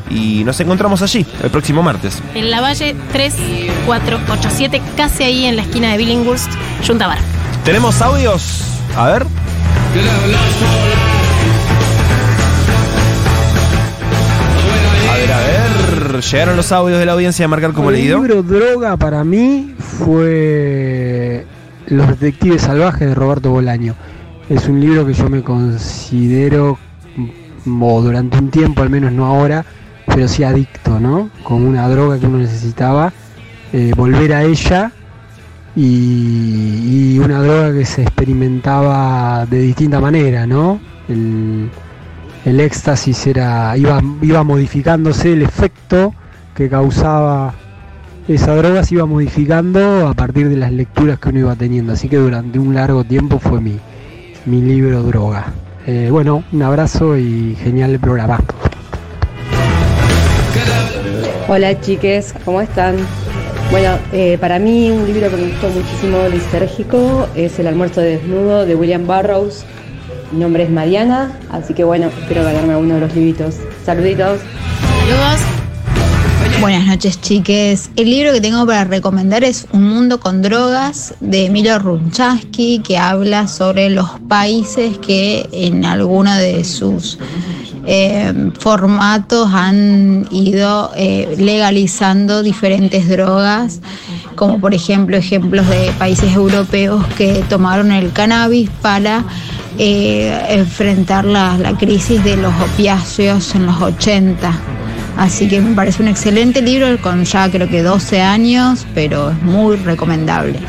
[0.09, 2.21] Y nos encontramos allí el próximo martes.
[2.35, 6.51] En la Valle 3487, casi ahí en la esquina de Billinghurst,
[6.85, 7.19] Junta Bar.
[7.63, 8.61] ¿Tenemos audios?
[8.95, 9.25] A ver.
[15.09, 16.21] A ver, a ver.
[16.21, 18.19] Llegaron los audios de la audiencia de marcar como el leído.
[18.19, 21.45] libro Droga para mí fue
[21.87, 23.95] Los Detectives Salvajes de Roberto Bolaño.
[24.49, 26.77] Es un libro que yo me considero,
[27.67, 29.65] o durante un tiempo, al menos no ahora,
[30.07, 31.29] pero sí adicto, ¿no?
[31.43, 33.13] Como una droga que uno necesitaba,
[33.71, 34.91] eh, volver a ella
[35.75, 40.79] y, una droga que se experimentaba de distinta manera, ¿no?
[41.07, 41.69] El,
[42.45, 46.13] el éxtasis era iba, iba modificándose el efecto
[46.53, 47.53] que causaba
[48.27, 52.09] esa droga se iba modificando a partir de las lecturas que uno iba teniendo así
[52.09, 53.79] que durante un largo tiempo fue mi,
[54.45, 55.45] mi libro droga
[55.85, 58.39] Eh, bueno un abrazo y genial el programa
[61.47, 62.95] Hola chiques, ¿cómo están?
[63.69, 68.65] Bueno, eh, para mí un libro que me gustó muchísimo lisérgico es El almuerzo desnudo
[68.65, 69.65] de William Burroughs.
[70.31, 73.55] Mi nombre es Mariana, así que bueno, espero ganarme uno de los libritos.
[73.85, 74.39] Saluditos.
[74.99, 75.63] Saludos.
[76.61, 77.89] Buenas noches, chiques.
[77.95, 82.97] El libro que tengo para recomendar es Un mundo con drogas de Emilio Runchansky, que
[82.97, 87.19] habla sobre los países que en alguno de sus
[87.85, 93.81] eh, formatos han ido eh, legalizando diferentes drogas,
[94.35, 99.23] como por ejemplo ejemplos de países europeos que tomaron el cannabis para
[99.77, 104.51] eh, enfrentar la, la crisis de los opiáceos en los 80.
[105.17, 109.41] Así que me parece un excelente libro con ya creo que 12 años, pero es
[109.43, 110.59] muy recomendable.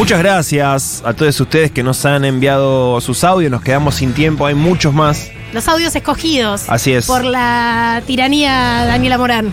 [0.00, 3.50] Muchas gracias a todos ustedes que nos han enviado sus audios.
[3.50, 5.30] Nos quedamos sin tiempo, hay muchos más.
[5.52, 6.64] Los audios escogidos.
[6.68, 7.04] Así es.
[7.04, 9.52] Por la tiranía Daniela Morán.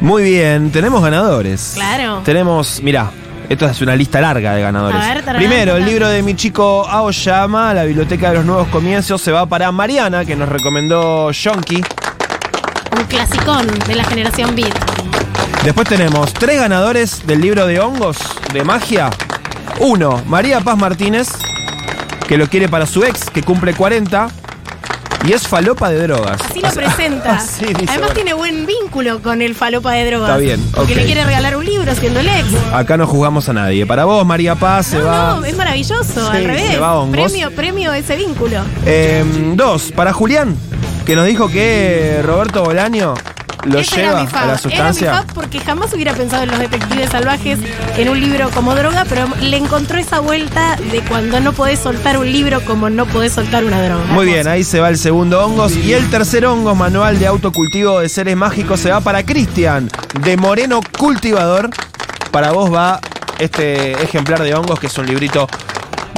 [0.00, 1.72] Muy bien, tenemos ganadores.
[1.74, 2.22] Claro.
[2.24, 3.10] Tenemos, mira,
[3.48, 5.02] esto es una lista larga de ganadores.
[5.02, 8.68] A ver, tararán, Primero, el libro de mi chico Aoyama, La Biblioteca de los Nuevos
[8.68, 11.82] Comienzos, se va para Mariana, que nos recomendó Shonky.
[12.96, 14.72] Un clasicón de la generación Beat.
[15.64, 18.18] Después tenemos tres ganadores del libro de hongos
[18.52, 19.10] de magia.
[19.80, 21.28] Uno, María Paz Martínez,
[22.28, 24.28] que lo quiere para su ex, que cumple 40.
[25.26, 26.38] Y es falopa de drogas.
[26.50, 27.36] Así lo O sea, presenta.
[27.36, 28.14] así dice, Además bueno.
[28.14, 30.28] tiene buen vínculo con el falopa de drogas.
[30.28, 32.44] Está bien, Porque le quiere regalar un libro siendo el ex.
[32.74, 33.86] Acá no jugamos a nadie.
[33.86, 35.36] Para vos, María Paz, se No, va.
[35.36, 36.72] no, es maravilloso, Sí, al revés.
[36.72, 37.10] se va.
[37.10, 38.58] Premio, premio ese vínculo.
[38.84, 40.56] Eh, dos, para Julián,
[41.06, 43.14] que nos dijo que Roberto Bolaño
[43.64, 45.08] lo Ese lleva era mi a la sustancia.
[45.08, 47.58] Era mi fab porque jamás hubiera pensado en los detectives salvajes
[47.96, 52.18] en un libro como droga, pero le encontró esa vuelta de cuando no podés soltar
[52.18, 54.04] un libro como no podés soltar una droga.
[54.10, 55.76] Muy bien, ahí se va el segundo hongos.
[55.76, 59.90] Y el tercer hongos, manual de autocultivo de seres mágicos, se va para Cristian,
[60.20, 61.70] de Moreno Cultivador.
[62.30, 63.00] Para vos va
[63.38, 65.48] este ejemplar de hongos, que es un librito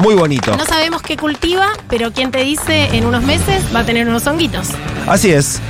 [0.03, 0.57] muy bonito.
[0.57, 4.26] No sabemos qué cultiva, pero quien te dice en unos meses va a tener unos
[4.26, 4.68] honguitos.
[5.07, 5.61] Así es.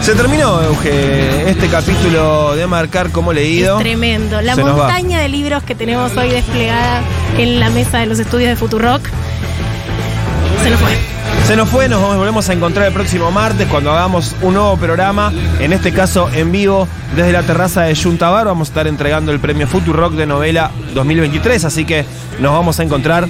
[0.00, 3.78] Se terminó, Euge, este capítulo de marcar como leído.
[3.78, 4.40] Es tremendo.
[4.40, 7.02] La Se montaña de libros que tenemos hoy desplegada
[7.36, 9.02] en la mesa de los estudios de Futurock.
[10.62, 10.90] Se nos fue.
[11.46, 15.32] Se nos fue, nos volvemos a encontrar el próximo martes cuando hagamos un nuevo programa,
[15.58, 16.86] en este caso en vivo
[17.16, 18.46] desde la terraza de Yuntabar.
[18.46, 22.04] Vamos a estar entregando el premio Futurock de novela 2023, así que
[22.38, 23.26] nos vamos a encontrar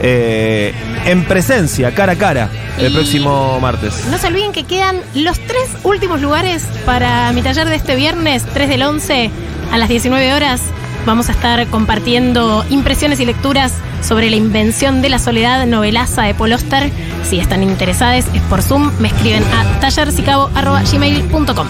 [0.00, 0.74] eh,
[1.06, 4.04] en presencia, cara a cara, el Y- próximo martes.
[4.10, 8.44] No se olviden que quedan los tres últimos lugares para mi taller de este viernes,
[8.52, 9.30] 3 del 11,
[9.72, 10.60] a las 19 horas.
[11.06, 13.72] Vamos a estar compartiendo impresiones y lecturas
[14.02, 16.90] sobre la invención de la soledad novelaza de Paul Oster.
[17.24, 18.90] Si están interesados, es por Zoom.
[19.00, 21.66] Me escriben a tallersicabo.gmail.com.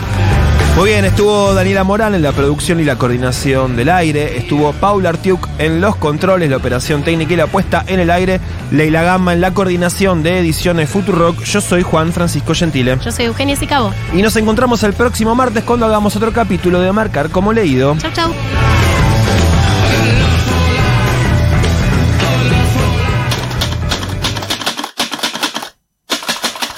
[0.77, 5.11] Muy bien, estuvo Daniela Morán en la producción y la coordinación del aire, estuvo Paula
[5.11, 8.41] Artiuk en los controles, la operación técnica y la puesta en el aire,
[8.73, 12.99] Leila Gama en la coordinación de ediciones Futurock, yo soy Juan Francisco Gentile.
[13.05, 13.93] Yo soy Eugenia Sicabo.
[14.13, 17.97] Y nos encontramos el próximo martes cuando hagamos otro capítulo de Marcar como leído.
[18.01, 18.33] Chau, chau.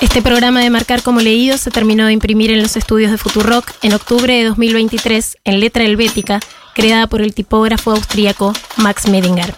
[0.06, 3.72] Este programa de Marcar como leído se terminó de imprimir en los estudios de Futurock
[3.82, 6.38] en octubre de 2023 en letra helvética,
[6.74, 9.54] creada por el tipógrafo austríaco Max Medinger.